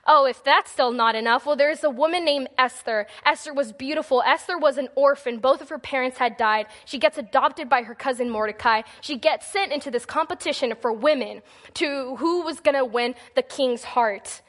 Oh, 0.06 0.24
if 0.24 0.42
that's 0.44 0.70
still 0.70 0.92
not 0.92 1.16
enough, 1.16 1.44
well, 1.44 1.56
there's 1.56 1.82
a 1.82 1.90
woman 1.90 2.24
named 2.24 2.48
Esther. 2.56 3.06
Esther 3.24 3.52
was 3.52 3.72
beautiful. 3.72 4.22
Esther 4.22 4.56
was 4.56 4.78
an 4.78 4.88
orphan. 4.94 5.38
Both 5.38 5.60
of 5.60 5.68
her 5.68 5.78
parents 5.78 6.18
had 6.18 6.36
died. 6.36 6.66
She 6.84 6.98
gets 6.98 7.18
adopted 7.18 7.68
by 7.68 7.82
her 7.82 7.94
cousin 7.94 8.30
Mordecai. 8.30 8.82
She 9.00 9.16
gets 9.18 9.46
sent 9.46 9.72
into 9.72 9.90
this 9.90 10.06
competition 10.06 10.74
for 10.80 10.92
women 10.92 11.42
to 11.74 12.16
who 12.16 12.42
was 12.42 12.60
going 12.60 12.76
to 12.76 12.84
win 12.84 13.16
the 13.34 13.42
king's 13.42 13.82
heart. 13.82 14.42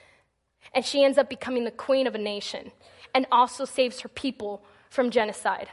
And 0.73 0.85
she 0.85 1.03
ends 1.03 1.17
up 1.17 1.29
becoming 1.29 1.63
the 1.63 1.71
queen 1.71 2.07
of 2.07 2.15
a 2.15 2.19
nation 2.19 2.71
and 3.13 3.25
also 3.31 3.65
saves 3.65 4.01
her 4.01 4.09
people 4.09 4.63
from 4.89 5.09
genocide. 5.09 5.69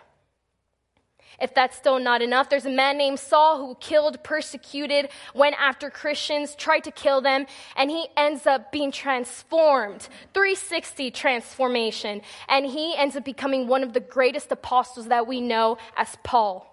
If 1.40 1.52
that's 1.52 1.76
still 1.76 1.98
not 1.98 2.22
enough, 2.22 2.48
there's 2.48 2.66
a 2.66 2.70
man 2.70 2.96
named 2.96 3.18
Saul 3.18 3.58
who 3.58 3.74
killed, 3.76 4.22
persecuted, 4.22 5.08
went 5.34 5.56
after 5.58 5.90
Christians, 5.90 6.54
tried 6.54 6.84
to 6.84 6.90
kill 6.90 7.20
them, 7.20 7.46
and 7.76 7.90
he 7.90 8.06
ends 8.16 8.46
up 8.46 8.70
being 8.70 8.92
transformed 8.92 10.08
360 10.32 11.10
transformation. 11.10 12.22
And 12.48 12.66
he 12.66 12.94
ends 12.96 13.16
up 13.16 13.24
becoming 13.24 13.66
one 13.66 13.82
of 13.82 13.92
the 13.92 14.00
greatest 14.00 14.52
apostles 14.52 15.08
that 15.08 15.26
we 15.26 15.40
know 15.40 15.78
as 15.96 16.16
Paul. 16.22 16.70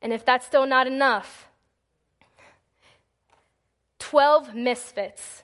And 0.00 0.12
if 0.12 0.24
that's 0.24 0.46
still 0.46 0.66
not 0.66 0.86
enough, 0.86 1.48
12 3.98 4.54
misfits 4.54 5.42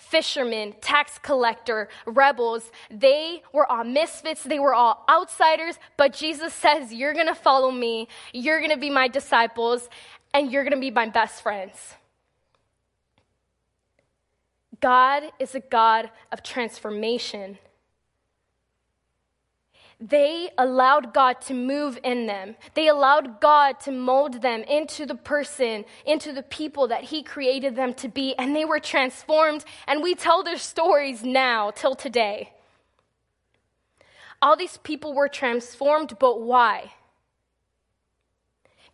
fishermen, 0.00 0.74
tax 0.80 1.18
collector, 1.18 1.88
rebels. 2.06 2.70
They 2.90 3.42
were 3.52 3.70
all 3.70 3.84
misfits. 3.84 4.42
They 4.42 4.58
were 4.58 4.74
all 4.74 5.04
outsiders. 5.08 5.78
But 5.96 6.12
Jesus 6.12 6.52
says, 6.52 6.92
You're 6.92 7.14
going 7.14 7.26
to 7.26 7.34
follow 7.34 7.70
me. 7.70 8.08
You're 8.32 8.58
going 8.58 8.70
to 8.72 8.76
be 8.76 8.90
my 8.90 9.08
disciples. 9.08 9.88
And 10.32 10.50
you're 10.50 10.62
going 10.62 10.74
to 10.74 10.80
be 10.80 10.90
my 10.90 11.08
best 11.08 11.42
friends. 11.42 11.94
God 14.80 15.24
is 15.38 15.54
a 15.54 15.60
God 15.60 16.10
of 16.32 16.42
transformation 16.42 17.58
they 20.00 20.48
allowed 20.56 21.12
God 21.12 21.42
to 21.42 21.54
move 21.54 21.98
in 22.02 22.26
them. 22.26 22.56
They 22.72 22.88
allowed 22.88 23.38
God 23.38 23.80
to 23.80 23.92
mold 23.92 24.40
them 24.40 24.62
into 24.62 25.04
the 25.04 25.14
person, 25.14 25.84
into 26.06 26.32
the 26.32 26.42
people 26.42 26.88
that 26.88 27.04
He 27.04 27.22
created 27.22 27.76
them 27.76 27.92
to 27.94 28.08
be, 28.08 28.34
and 28.38 28.56
they 28.56 28.64
were 28.64 28.80
transformed. 28.80 29.64
And 29.86 30.02
we 30.02 30.14
tell 30.14 30.42
their 30.42 30.56
stories 30.56 31.22
now, 31.22 31.70
till 31.70 31.94
today. 31.94 32.52
All 34.40 34.56
these 34.56 34.78
people 34.78 35.12
were 35.12 35.28
transformed, 35.28 36.18
but 36.18 36.40
why? 36.40 36.92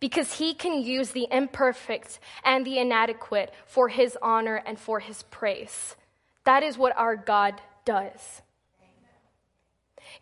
Because 0.01 0.39
He 0.39 0.53
can 0.53 0.81
use 0.81 1.11
the 1.11 1.29
imperfect 1.31 2.19
and 2.43 2.65
the 2.65 2.79
inadequate 2.79 3.53
for 3.65 3.87
His 3.87 4.17
honor 4.21 4.61
and 4.65 4.77
for 4.77 4.99
His 4.99 5.23
praise. 5.23 5.95
That 6.43 6.63
is 6.63 6.77
what 6.77 6.97
our 6.97 7.15
God 7.15 7.61
does. 7.85 8.41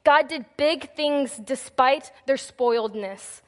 God 0.04 0.28
did 0.28 0.46
big 0.58 0.96
things 0.96 1.36
despite 1.38 2.12
their 2.26 2.38
spoiledness. 2.38 3.42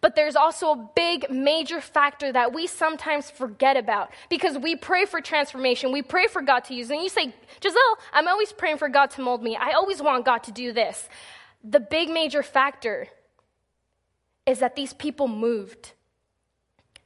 But 0.00 0.16
there's 0.16 0.36
also 0.36 0.72
a 0.72 0.90
big, 0.94 1.30
major 1.30 1.80
factor 1.80 2.32
that 2.32 2.52
we 2.52 2.66
sometimes 2.66 3.30
forget 3.30 3.76
about 3.76 4.10
because 4.28 4.58
we 4.58 4.76
pray 4.76 5.04
for 5.04 5.20
transformation. 5.20 5.92
We 5.92 6.02
pray 6.02 6.26
for 6.26 6.42
God 6.42 6.64
to 6.64 6.74
use. 6.74 6.90
And 6.90 7.00
you 7.00 7.08
say, 7.08 7.32
Giselle, 7.62 7.98
I'm 8.12 8.28
always 8.28 8.52
praying 8.52 8.78
for 8.78 8.88
God 8.88 9.10
to 9.12 9.20
mold 9.20 9.42
me. 9.42 9.56
I 9.56 9.72
always 9.72 10.02
want 10.02 10.24
God 10.24 10.42
to 10.44 10.52
do 10.52 10.72
this. 10.72 11.08
The 11.62 11.80
big, 11.80 12.10
major 12.10 12.42
factor 12.42 13.08
is 14.46 14.58
that 14.58 14.76
these 14.76 14.92
people 14.92 15.28
moved. 15.28 15.92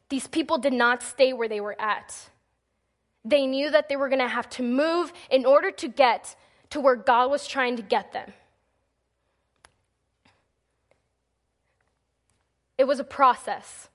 These 0.08 0.26
people 0.26 0.58
did 0.58 0.72
not 0.72 1.02
stay 1.02 1.32
where 1.32 1.48
they 1.48 1.60
were 1.60 1.80
at. 1.80 2.30
They 3.24 3.46
knew 3.46 3.70
that 3.70 3.88
they 3.88 3.96
were 3.96 4.08
going 4.08 4.20
to 4.20 4.28
have 4.28 4.48
to 4.50 4.62
move 4.62 5.12
in 5.30 5.44
order 5.44 5.70
to 5.70 5.88
get 5.88 6.34
to 6.70 6.80
where 6.80 6.96
God 6.96 7.30
was 7.30 7.46
trying 7.46 7.76
to 7.76 7.82
get 7.82 8.12
them. 8.12 8.32
It 12.76 12.86
was 12.86 13.00
a 13.00 13.04
process. 13.04 13.88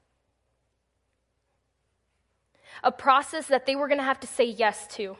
A 2.83 2.91
process 2.91 3.47
that 3.47 3.65
they 3.65 3.75
were 3.75 3.87
going 3.87 3.99
to 3.99 4.03
have 4.03 4.19
to 4.19 4.27
say 4.27 4.43
yes 4.43 4.87
to. 4.95 5.15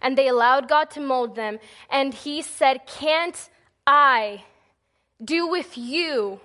And 0.00 0.16
they 0.16 0.28
allowed 0.28 0.68
God 0.68 0.90
to 0.90 1.00
mold 1.00 1.34
them. 1.34 1.58
And 1.90 2.14
He 2.14 2.42
said, 2.42 2.86
Can't 2.86 3.48
I 3.86 4.44
do 5.22 5.48
with 5.48 5.76
you 5.76 6.40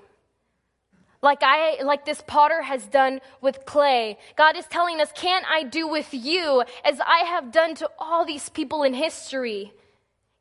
like 1.22 1.40
I 1.44 1.82
like 1.84 2.06
this 2.06 2.24
potter 2.26 2.62
has 2.62 2.86
done 2.86 3.22
with 3.42 3.66
clay. 3.66 4.18
God 4.36 4.58
is 4.58 4.66
telling 4.66 5.00
us, 5.00 5.12
"Can't 5.14 5.46
I 5.50 5.64
do 5.64 5.88
with 5.88 6.14
you 6.14 6.64
as 6.84 7.00
I 7.00 7.20
have 7.20 7.52
done 7.52 7.76
to 7.76 7.90
all 8.00 8.26
these 8.26 8.50
people 8.50 8.84
in 8.84 8.94
history? 8.94 9.74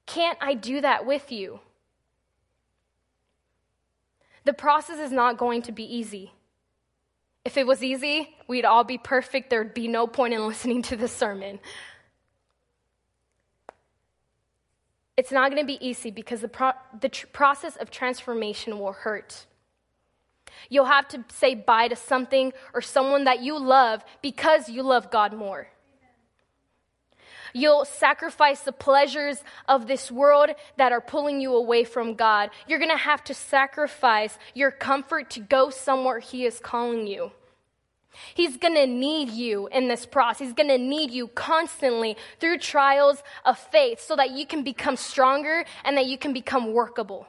Can't 0.07 0.39
I 0.41 0.55
do 0.55 0.81
that 0.81 1.05
with 1.05 1.31
you?" 1.31 1.61
The 4.45 4.55
process 4.55 4.99
is 4.99 5.13
not 5.13 5.37
going 5.37 5.63
to 5.63 5.73
be 5.73 5.85
easy. 5.85 6.33
If 7.45 7.57
it 7.57 7.67
was 7.67 7.83
easy, 7.83 8.35
we'd 8.49 8.65
all 8.65 8.85
be 8.85 8.99
perfect. 8.99 9.51
There'd 9.51 9.75
be 9.75 9.89
no 9.89 10.07
point 10.07 10.35
in 10.35 10.47
listening 10.47 10.83
to 10.83 10.97
this 10.97 11.13
sermon. 11.13 11.61
It's 15.17 15.31
not 15.31 15.51
going 15.51 15.63
to 15.63 15.67
be 15.67 15.87
easy 15.87 16.11
because 16.11 16.41
the, 16.41 16.49
pro- 16.49 16.73
the 16.99 17.11
tr- 17.11 17.27
process 17.27 17.77
of 17.77 17.91
transformation 17.91 18.79
will 18.79 18.93
hurt. 18.93 19.45
You'll 20.69 20.87
have 20.87 21.09
to 21.09 21.25
say 21.29 21.55
bye 21.55 21.89
to 21.89 21.97
something 21.97 22.53
or 22.75 22.81
someone 22.81 23.25
that 23.25 23.43
you 23.43 23.59
love 23.59 24.05
because 24.23 24.69
you 24.69 24.83
love 24.83 25.11
God 25.11 25.33
more. 25.33 25.69
You'll 27.53 27.85
sacrifice 27.85 28.61
the 28.61 28.73
pleasures 28.73 29.43
of 29.69 29.87
this 29.87 30.11
world 30.11 30.51
that 30.77 30.93
are 30.93 31.01
pulling 31.01 31.41
you 31.41 31.55
away 31.55 31.85
from 31.85 32.15
God. 32.15 32.51
You're 32.69 32.79
going 32.79 32.91
to 32.91 32.97
have 32.97 33.25
to 33.25 33.35
sacrifice 33.35 34.39
your 34.55 34.71
comfort 34.71 35.31
to 35.31 35.41
go 35.41 35.71
somewhere 35.71 36.21
He 36.21 36.45
is 36.45 36.61
calling 36.61 37.07
you. 37.07 37.33
He's 38.35 38.57
going 38.57 38.75
to 38.75 38.87
need 38.87 39.31
you 39.31 39.69
in 39.69 39.89
this 39.89 40.05
process. 40.05 40.49
He's 40.49 40.53
going 40.53 40.69
to 40.69 40.79
need 40.79 41.11
you 41.11 41.29
constantly 41.29 42.17
through 42.39 42.59
trials 42.59 43.23
of 43.45 43.59
faith 43.59 44.01
so 44.01 44.17
that 44.17 44.31
you 44.33 44.47
can 44.47 44.63
become 44.63 44.97
stronger 44.97 45.65
and 45.85 45.97
that 45.97 46.07
you 46.07 46.19
can 46.19 46.33
become 46.33 46.73
workable. 46.73 47.29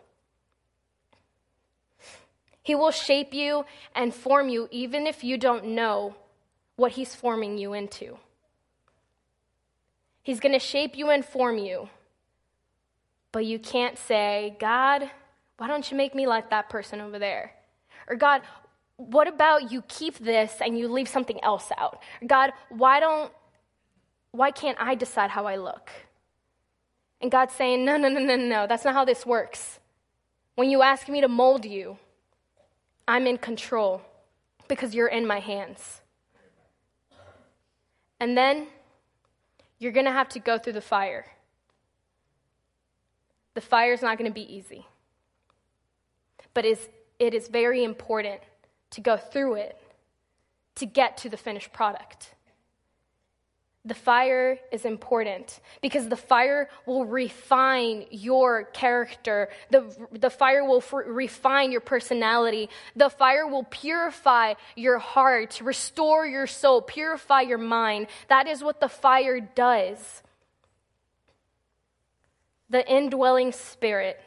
He 2.64 2.76
will 2.76 2.92
shape 2.92 3.34
you 3.34 3.66
and 3.96 4.14
form 4.14 4.50
you 4.50 4.68
even 4.72 5.08
if 5.08 5.24
you 5.24 5.38
don't 5.38 5.66
know 5.68 6.16
what 6.76 6.94
He's 6.94 7.16
forming 7.16 7.58
you 7.58 7.74
into. 7.74 8.18
He's 10.24 10.40
going 10.40 10.54
to 10.54 10.60
shape 10.60 10.96
you 10.96 11.10
and 11.10 11.26
form 11.26 11.58
you. 11.58 11.90
But 13.32 13.46
you 13.46 13.60
can't 13.60 13.98
say, 13.98 14.56
God, 14.60 15.10
why 15.58 15.68
don't 15.68 15.90
you 15.90 15.98
make 15.98 16.14
me 16.14 16.28
like 16.28 16.50
that 16.50 16.70
person 16.70 17.02
over 17.02 17.18
there? 17.18 17.54
Or 18.08 18.16
God, 18.16 18.42
what 18.98 19.28
about 19.28 19.72
you 19.72 19.82
keep 19.88 20.18
this 20.20 20.54
and 20.64 20.78
you 20.78 20.88
leave 20.88 21.08
something 21.08 21.44
else 21.44 21.72
out? 21.78 22.02
God, 22.26 22.52
why 22.70 23.00
don't 23.00 23.32
why 24.32 24.52
can't 24.52 24.78
I 24.80 24.96
decide 24.96 25.30
how 25.30 25.46
I 25.46 25.58
look? 25.58 25.92
And 27.22 27.30
God's 27.30 27.54
saying, 27.54 27.86
No, 27.86 27.98
no, 27.98 28.10
no, 28.10 28.20
no, 28.20 28.36
no. 28.36 28.68
That's 28.68 28.86
not 28.86 28.94
how 28.94 29.06
this 29.06 29.26
works. 29.26 29.80
When 30.56 30.70
you 30.70 30.82
ask 30.82 31.08
me 31.08 31.22
to 31.22 31.28
mold 31.28 31.66
you, 31.66 31.98
I'm 33.08 33.28
in 33.28 33.38
control 33.38 34.02
because 34.68 34.96
you're 34.96 35.08
in 35.08 35.28
my 35.28 35.40
hands. 35.40 36.02
And 38.20 38.38
then 38.38 38.68
you're 39.80 39.92
going 39.92 40.06
to 40.06 40.12
have 40.12 40.30
to 40.30 40.40
go 40.40 40.58
through 40.58 40.74
the 40.74 40.82
fire. 40.82 41.26
The 43.54 43.62
fire 43.62 43.94
is 43.94 44.02
not 44.02 44.18
going 44.18 44.30
to 44.30 44.34
be 44.34 44.56
easy, 44.56 44.86
but 46.54 46.64
it 46.66 47.34
is 47.34 47.48
very 47.48 47.84
important 47.84 48.42
to 48.92 49.02
go 49.02 49.18
through 49.18 49.56
it 49.56 49.78
to 50.76 50.86
get 50.86 51.18
to 51.18 51.30
the 51.30 51.38
finished 51.38 51.74
product. 51.74 52.36
The 53.84 53.96
fire 53.96 54.60
is 54.72 54.86
important 54.86 55.60
because 55.82 56.08
the 56.08 56.16
fire 56.16 56.70
will 56.86 57.04
refine 57.04 58.06
your 58.12 58.66
character. 58.66 59.50
The, 59.72 59.92
the 60.12 60.30
fire 60.30 60.64
will 60.64 60.78
f- 60.78 60.94
refine 60.94 61.72
your 61.72 61.82
personality. 61.82 62.70
The 62.96 63.10
fire 63.10 63.48
will 63.48 63.64
purify 63.64 64.54
your 64.76 65.00
heart, 65.00 65.62
restore 65.64 66.28
your 66.28 66.46
soul, 66.46 66.84
purify 66.84 67.42
your 67.42 67.58
mind. 67.58 68.06
That 68.28 68.48
is 68.48 68.64
what 68.64 68.80
the 68.80 68.90
fire 68.90 69.40
does. 69.40 70.22
The 72.70 72.88
indwelling 72.88 73.52
spirit 73.52 74.20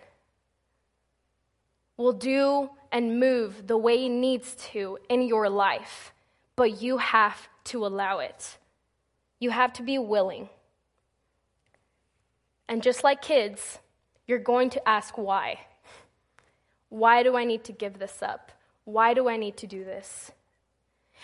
will 1.96 2.12
do 2.12 2.70
and 2.90 3.20
move 3.20 3.68
the 3.68 3.78
way 3.78 4.06
it 4.06 4.10
needs 4.10 4.56
to 4.72 4.98
in 5.08 5.22
your 5.22 5.48
life, 5.48 6.12
but 6.56 6.82
you 6.82 6.98
have 6.98 7.48
to 7.66 7.86
allow 7.86 8.18
it. 8.18 8.58
You 9.38 9.51
have 9.51 9.73
to 9.75 9.83
be 9.83 9.99
willing. 9.99 10.49
And 12.68 12.83
just 12.83 13.05
like 13.05 13.20
kids, 13.20 13.79
you're 14.27 14.38
going 14.38 14.70
to 14.70 14.88
ask 14.88 15.18
why. 15.18 15.61
Why 16.88 17.23
do 17.23 17.37
I 17.37 17.44
need 17.44 17.64
to 17.64 17.73
give 17.73 17.99
this 17.99 18.23
up? 18.23 18.53
Why 18.85 19.14
do 19.14 19.29
I 19.29 19.37
need 19.37 19.57
to 19.59 19.66
do 19.66 19.85
this? 19.85 20.33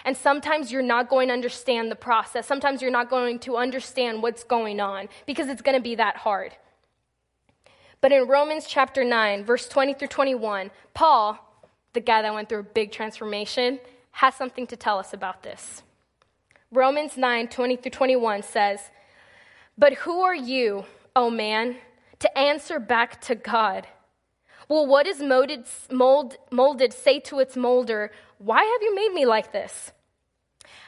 And 0.05 0.17
sometimes 0.17 0.73
you're 0.73 0.83
not 0.83 1.09
going 1.09 1.29
to 1.29 1.35
understand 1.35 1.91
the 1.91 1.97
process. 1.97 2.47
Sometimes 2.47 2.81
you're 2.81 2.91
not 2.91 3.11
going 3.11 3.39
to 3.41 3.57
understand 3.57 4.23
what's 4.23 4.45
going 4.45 4.81
on 4.81 5.09
because 5.27 5.49
it's 5.49 5.63
going 5.63 5.77
to 5.77 5.83
be 5.83 5.95
that 5.97 6.17
hard. 6.17 6.57
But 8.01 8.13
in 8.13 8.27
Romans 8.27 8.65
chapter 8.67 9.05
9, 9.05 9.45
verse 9.45 9.69
20 9.69 9.95
through 9.95 10.09
21, 10.09 10.71
Paul, 10.95 11.39
the 11.93 12.01
guy 12.01 12.23
that 12.23 12.33
went 12.33 12.49
through 12.49 12.61
a 12.61 12.65
big 12.65 12.93
transformation, 12.93 13.79
has 14.13 14.35
something 14.35 14.67
to 14.69 14.77
tell 14.77 14.99
us 14.99 15.13
about 15.13 15.43
this. 15.43 15.83
Romans 16.73 17.17
9, 17.17 17.49
20 17.49 17.77
through 17.77 17.91
21 17.91 18.43
says, 18.43 18.79
But 19.77 19.95
who 19.95 20.21
are 20.21 20.35
you, 20.35 20.85
O 21.17 21.29
man, 21.29 21.77
to 22.21 22.39
answer 22.39 22.79
back 22.79 23.21
to 23.23 23.35
God? 23.35 23.89
Will 24.69 24.87
what 24.87 25.09
is 25.09 25.21
molded, 25.21 25.65
mold, 25.91 26.37
molded 26.53 26.93
say 26.93 27.19
to 27.21 27.41
its 27.41 27.57
molder, 27.57 28.13
Why 28.39 28.63
have 28.63 28.83
you 28.83 28.95
made 28.95 29.13
me 29.13 29.27
like 29.27 29.53
this? 29.53 29.91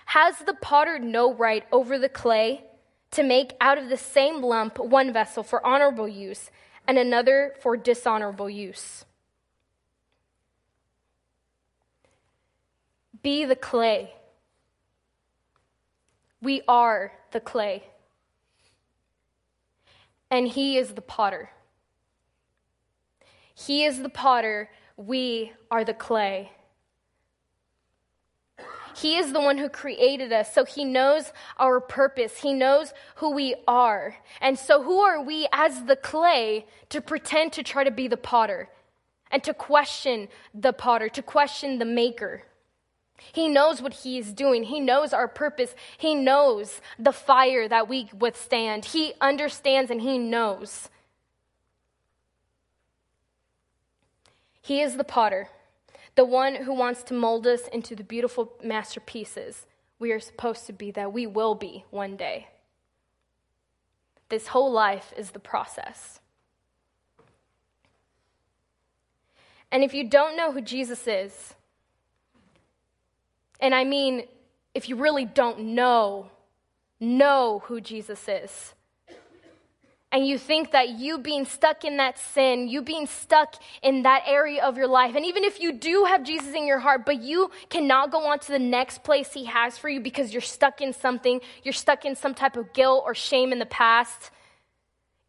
Has 0.07 0.39
the 0.39 0.55
potter 0.55 1.01
no 1.01 1.35
right 1.35 1.65
over 1.73 1.99
the 1.99 2.09
clay 2.09 2.65
to 3.11 3.25
make 3.25 3.55
out 3.61 3.77
of 3.77 3.89
the 3.89 3.97
same 3.97 4.41
lump 4.41 4.79
one 4.79 5.13
vessel 5.13 5.43
for 5.43 5.67
honorable 5.67 6.07
use 6.07 6.51
and 6.87 6.97
another 6.97 7.55
for 7.61 7.77
dishonorable 7.77 8.49
use? 8.49 9.05
Be 13.21 13.45
the 13.45 13.57
clay 13.57 14.13
we 16.43 16.61
are 16.67 17.13
the 17.31 17.41
clay, 17.41 17.85
and 20.31 20.49
He 20.49 20.77
is 20.77 20.95
the 20.95 21.01
potter. 21.01 21.51
He 23.55 23.85
is 23.85 24.03
the 24.03 24.09
potter, 24.09 24.71
we 24.97 25.53
are 25.71 25.85
the 25.85 25.95
clay. 25.95 26.51
He 28.95 29.17
is 29.17 29.33
the 29.33 29.41
one 29.41 29.59
who 29.59 29.69
created 29.69 30.33
us, 30.33 30.53
so 30.53 30.65
He 30.65 30.85
knows 30.85 31.33
our 31.59 31.81
purpose. 31.81 32.39
He 32.39 32.53
knows 32.53 32.93
who 33.17 33.31
we 33.31 33.55
are. 33.67 34.17
And 34.41 34.59
so, 34.59 34.83
who 34.83 35.01
are 35.01 35.23
we 35.23 35.49
as 35.53 35.85
the 35.85 35.97
clay 35.97 36.67
to 36.91 37.01
pretend 37.01 37.53
to 37.55 37.63
try 37.63 37.85
to 37.85 37.91
be 37.91 38.09
the 38.09 38.17
potter 38.17 38.69
and 39.31 39.43
to 39.45 39.55
question 39.55 40.29
the 40.53 40.73
potter, 40.73 41.09
to 41.09 41.23
question 41.23 41.79
the 41.79 41.85
maker? 41.85 42.45
He 43.31 43.49
knows 43.49 43.81
what 43.81 43.95
He 43.95 44.19
is 44.19 44.33
doing. 44.33 44.65
He 44.65 44.81
knows 44.81 45.13
our 45.13 45.29
purpose. 45.29 45.75
He 45.97 46.15
knows 46.15 46.81
the 46.99 47.13
fire 47.13 47.69
that 47.69 47.89
we 47.89 48.11
withstand. 48.19 48.87
He 48.87 49.15
understands 49.21 49.91
and 49.91 50.01
He 50.01 50.19
knows. 50.19 50.89
He 54.61 54.81
is 54.81 54.97
the 54.97 55.05
potter, 55.05 55.49
the 56.15 56.25
one 56.25 56.55
who 56.55 56.73
wants 56.73 57.03
to 57.05 57.15
mold 57.15 57.47
us 57.47 57.69
into 57.69 57.97
the 57.97 58.05
beautiful 58.05 58.53
masterpieces 58.63 59.67
we 59.99 60.13
are 60.13 60.21
supposed 60.21 60.67
to 60.67 60.73
be, 60.73 60.91
that 60.91 61.13
we 61.13 61.27
will 61.27 61.55
be 61.55 61.85
one 61.91 62.17
day. 62.17 62.49
This 64.29 64.49
whole 64.49 64.73
life 64.73 65.13
is 65.17 65.31
the 65.31 65.39
process. 65.39 66.21
And 69.71 69.83
if 69.83 69.95
you 69.95 70.09
don't 70.09 70.37
know 70.37 70.53
who 70.53 70.61
Jesus 70.61 71.07
is, 71.07 71.55
and 73.63 73.75
I 73.75 73.85
mean, 73.85 74.25
if 74.75 74.89
you 74.89 74.97
really 74.97 75.25
don't 75.25 75.61
know, 75.75 76.31
know 77.01 77.63
who 77.67 77.81
Jesus 77.81 78.29
is. 78.29 78.75
And 80.11 80.27
you 80.27 80.37
think 80.37 80.73
that 80.73 80.91
you 80.91 81.17
being 81.17 81.47
stuck 81.47 81.85
in 81.85 81.97
that 81.97 82.19
sin, 82.19 82.69
you 82.69 82.83
being 82.83 83.07
stuck 83.07 83.55
in 83.83 84.03
that 84.03 84.25
area 84.27 84.63
of 84.63 84.77
your 84.77 84.87
life, 84.89 85.15
and 85.15 85.25
even 85.25 85.43
if 85.43 85.59
you 85.59 85.73
do 85.73 86.05
have 86.05 86.23
Jesus 86.23 86.55
in 86.55 86.67
your 86.67 86.81
heart, 86.81 87.07
but 87.07 87.23
you 87.23 87.51
cannot 87.71 88.11
go 88.11 88.27
on 88.27 88.39
to 88.41 88.49
the 88.53 88.59
next 88.59 89.05
place 89.05 89.33
He 89.33 89.47
has 89.47 89.79
for 89.79 89.89
you 89.89 90.01
because 90.01 90.35
you're 90.35 90.43
stuck 90.43 90.83
in 90.83 90.93
something, 90.93 91.41
you're 91.63 91.73
stuck 91.73 92.05
in 92.05 92.15
some 92.15 92.35
type 92.35 92.59
of 92.59 92.75
guilt 92.75 93.05
or 93.07 93.15
shame 93.15 93.53
in 93.53 93.59
the 93.59 93.65
past, 93.65 94.31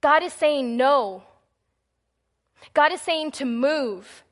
God 0.02 0.22
is 0.22 0.34
saying 0.34 0.76
no. 0.76 1.24
God 2.74 2.92
is 2.92 3.00
saying 3.00 3.32
to 3.32 3.46
move. 3.46 4.24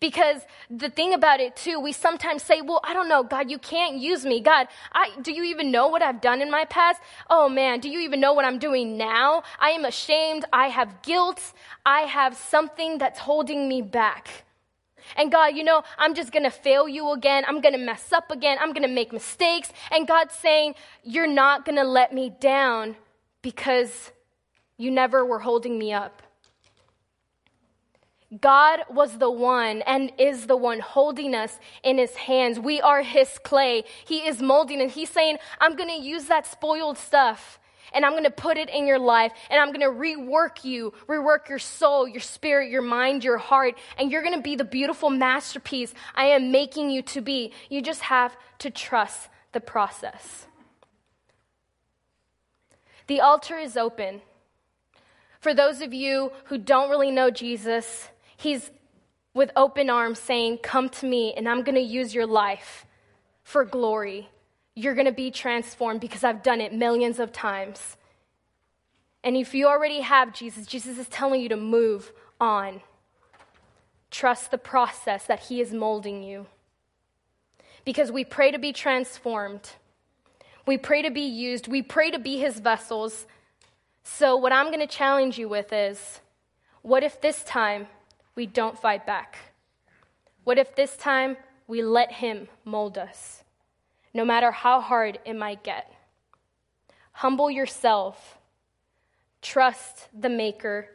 Because 0.00 0.42
the 0.70 0.90
thing 0.90 1.14
about 1.14 1.40
it 1.40 1.56
too, 1.56 1.78
we 1.80 1.92
sometimes 1.92 2.42
say, 2.42 2.60
well, 2.60 2.80
I 2.84 2.94
don't 2.94 3.08
know, 3.08 3.22
God, 3.22 3.50
you 3.50 3.58
can't 3.58 3.96
use 3.96 4.24
me. 4.24 4.40
God, 4.40 4.68
I, 4.92 5.10
do 5.20 5.32
you 5.32 5.44
even 5.44 5.70
know 5.70 5.88
what 5.88 6.02
I've 6.02 6.20
done 6.20 6.40
in 6.40 6.50
my 6.50 6.64
past? 6.64 7.00
Oh 7.30 7.48
man, 7.48 7.80
do 7.80 7.88
you 7.88 8.00
even 8.00 8.20
know 8.20 8.32
what 8.32 8.44
I'm 8.44 8.58
doing 8.58 8.96
now? 8.96 9.42
I 9.58 9.70
am 9.70 9.84
ashamed. 9.84 10.44
I 10.52 10.68
have 10.68 11.02
guilt. 11.02 11.52
I 11.84 12.02
have 12.02 12.36
something 12.36 12.98
that's 12.98 13.20
holding 13.20 13.68
me 13.68 13.82
back. 13.82 14.44
And 15.16 15.30
God, 15.30 15.56
you 15.56 15.64
know, 15.64 15.82
I'm 15.98 16.14
just 16.14 16.32
gonna 16.32 16.50
fail 16.50 16.88
you 16.88 17.10
again. 17.12 17.44
I'm 17.46 17.60
gonna 17.60 17.78
mess 17.78 18.12
up 18.12 18.30
again. 18.30 18.58
I'm 18.60 18.72
gonna 18.72 18.88
make 18.88 19.12
mistakes. 19.12 19.72
And 19.90 20.06
God's 20.06 20.34
saying, 20.34 20.74
You're 21.02 21.26
not 21.26 21.64
gonna 21.64 21.84
let 21.84 22.12
me 22.12 22.30
down 22.40 22.96
because 23.42 24.12
you 24.76 24.90
never 24.90 25.24
were 25.24 25.40
holding 25.40 25.78
me 25.78 25.92
up. 25.92 26.22
God 28.40 28.80
was 28.88 29.18
the 29.18 29.30
one 29.30 29.82
and 29.82 30.10
is 30.16 30.46
the 30.46 30.56
one 30.56 30.80
holding 30.80 31.34
us 31.34 31.58
in 31.82 31.98
his 31.98 32.14
hands. 32.16 32.58
We 32.58 32.80
are 32.80 33.02
his 33.02 33.38
clay. 33.42 33.84
He 34.06 34.26
is 34.26 34.40
molding 34.40 34.80
and 34.80 34.90
he's 34.90 35.10
saying, 35.10 35.36
I'm 35.60 35.76
going 35.76 35.90
to 35.90 36.06
use 36.06 36.26
that 36.26 36.46
spoiled 36.46 36.96
stuff 36.96 37.58
and 37.92 38.06
I'm 38.06 38.12
going 38.12 38.24
to 38.24 38.30
put 38.30 38.56
it 38.56 38.70
in 38.70 38.86
your 38.86 38.98
life 38.98 39.32
and 39.50 39.60
I'm 39.60 39.68
going 39.68 39.80
to 39.80 39.86
rework 39.86 40.64
you, 40.64 40.94
rework 41.06 41.48
your 41.48 41.58
soul, 41.58 42.08
your 42.08 42.20
spirit, 42.20 42.70
your 42.70 42.82
mind, 42.82 43.22
your 43.22 43.38
heart, 43.38 43.76
and 43.98 44.10
you're 44.10 44.22
going 44.22 44.36
to 44.36 44.42
be 44.42 44.56
the 44.56 44.64
beautiful 44.64 45.10
masterpiece 45.10 45.92
I 46.14 46.26
am 46.26 46.50
making 46.50 46.90
you 46.90 47.02
to 47.02 47.20
be. 47.20 47.52
You 47.68 47.82
just 47.82 48.02
have 48.02 48.36
to 48.60 48.70
trust 48.70 49.28
the 49.52 49.60
process. 49.60 50.46
The 53.08 53.20
altar 53.20 53.58
is 53.58 53.76
open. 53.76 54.22
For 55.40 55.52
those 55.52 55.82
of 55.82 55.92
you 55.92 56.32
who 56.44 56.56
don't 56.56 56.88
really 56.88 57.10
know 57.10 57.28
Jesus, 57.28 58.08
He's 58.36 58.70
with 59.34 59.50
open 59.56 59.90
arms 59.90 60.18
saying, 60.18 60.58
Come 60.58 60.88
to 60.90 61.06
me, 61.06 61.34
and 61.34 61.48
I'm 61.48 61.62
going 61.62 61.74
to 61.74 61.80
use 61.80 62.14
your 62.14 62.26
life 62.26 62.86
for 63.42 63.64
glory. 63.64 64.28
You're 64.74 64.94
going 64.94 65.06
to 65.06 65.12
be 65.12 65.30
transformed 65.30 66.00
because 66.00 66.24
I've 66.24 66.42
done 66.42 66.60
it 66.60 66.72
millions 66.72 67.18
of 67.18 67.32
times. 67.32 67.96
And 69.24 69.36
if 69.36 69.54
you 69.54 69.66
already 69.66 70.00
have 70.00 70.32
Jesus, 70.32 70.66
Jesus 70.66 70.98
is 70.98 71.08
telling 71.08 71.40
you 71.40 71.48
to 71.50 71.56
move 71.56 72.12
on. 72.40 72.80
Trust 74.10 74.50
the 74.50 74.58
process 74.58 75.24
that 75.26 75.40
He 75.40 75.60
is 75.60 75.72
molding 75.72 76.22
you. 76.22 76.46
Because 77.84 78.12
we 78.12 78.24
pray 78.24 78.50
to 78.50 78.58
be 78.58 78.72
transformed, 78.72 79.70
we 80.66 80.78
pray 80.78 81.02
to 81.02 81.10
be 81.10 81.22
used, 81.22 81.66
we 81.66 81.82
pray 81.82 82.10
to 82.10 82.18
be 82.18 82.38
His 82.38 82.60
vessels. 82.60 83.26
So, 84.04 84.36
what 84.36 84.52
I'm 84.52 84.66
going 84.66 84.80
to 84.80 84.86
challenge 84.86 85.38
you 85.38 85.48
with 85.48 85.72
is 85.72 86.20
what 86.82 87.02
if 87.02 87.20
this 87.20 87.42
time 87.44 87.86
we 88.34 88.46
don't 88.46 88.78
fight 88.78 89.06
back? 89.06 89.38
What 90.44 90.58
if 90.58 90.74
this 90.74 90.96
time 90.96 91.36
we 91.66 91.82
let 91.82 92.12
Him 92.12 92.48
mold 92.64 92.98
us, 92.98 93.44
no 94.12 94.24
matter 94.24 94.50
how 94.50 94.80
hard 94.80 95.18
it 95.24 95.34
might 95.34 95.62
get? 95.62 95.92
Humble 97.12 97.50
yourself, 97.50 98.38
trust 99.40 100.08
the 100.18 100.28
Maker, 100.28 100.88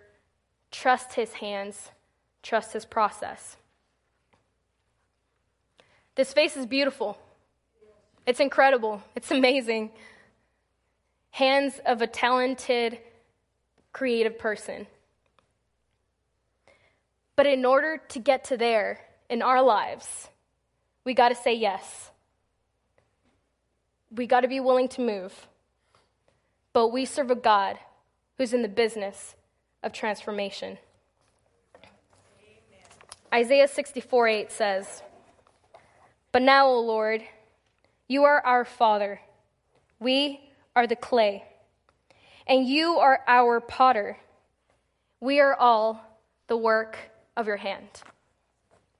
trust 0.71 1.13
His 1.13 1.33
hands, 1.33 1.91
trust 2.43 2.73
His 2.73 2.85
process. 2.85 3.57
This 6.15 6.33
face 6.33 6.57
is 6.57 6.65
beautiful. 6.65 7.17
It's 8.25 8.39
incredible. 8.39 9.03
It's 9.15 9.31
amazing. 9.31 9.91
Hands 11.29 11.79
of 11.85 12.01
a 12.01 12.07
talented, 12.07 12.97
creative 13.93 14.39
person. 14.39 14.87
But 17.37 17.45
in 17.45 17.65
order 17.65 18.01
to 18.09 18.19
get 18.19 18.45
to 18.45 18.57
there 18.57 18.99
in 19.29 19.43
our 19.43 19.61
lives, 19.61 20.27
we 21.05 21.13
got 21.13 21.29
to 21.29 21.35
say 21.35 21.53
yes. 21.53 22.09
We 24.09 24.25
got 24.25 24.41
to 24.41 24.47
be 24.47 24.59
willing 24.59 24.89
to 24.89 25.01
move. 25.01 25.47
But 26.73 26.87
we 26.87 27.05
serve 27.05 27.29
a 27.29 27.35
God 27.35 27.77
who's 28.37 28.53
in 28.53 28.63
the 28.63 28.67
business 28.67 29.35
of 29.83 29.93
transformation. 29.93 30.79
Amen. 31.75 32.81
Isaiah 33.31 33.67
64 33.67 34.27
8 34.27 34.51
says, 34.51 35.03
But 36.31 36.41
now, 36.41 36.67
O 36.67 36.81
Lord, 36.81 37.21
you 38.07 38.23
are 38.23 38.43
our 38.43 38.65
Father. 38.65 39.21
We 39.99 40.41
are 40.75 40.87
the 40.87 40.95
clay, 40.95 41.43
and 42.47 42.67
you 42.67 42.93
are 42.93 43.21
our 43.27 43.59
potter. 43.59 44.17
We 45.19 45.39
are 45.39 45.55
all 45.55 46.03
the 46.47 46.57
work 46.57 46.97
of 47.37 47.47
your 47.47 47.57
hand. 47.57 48.01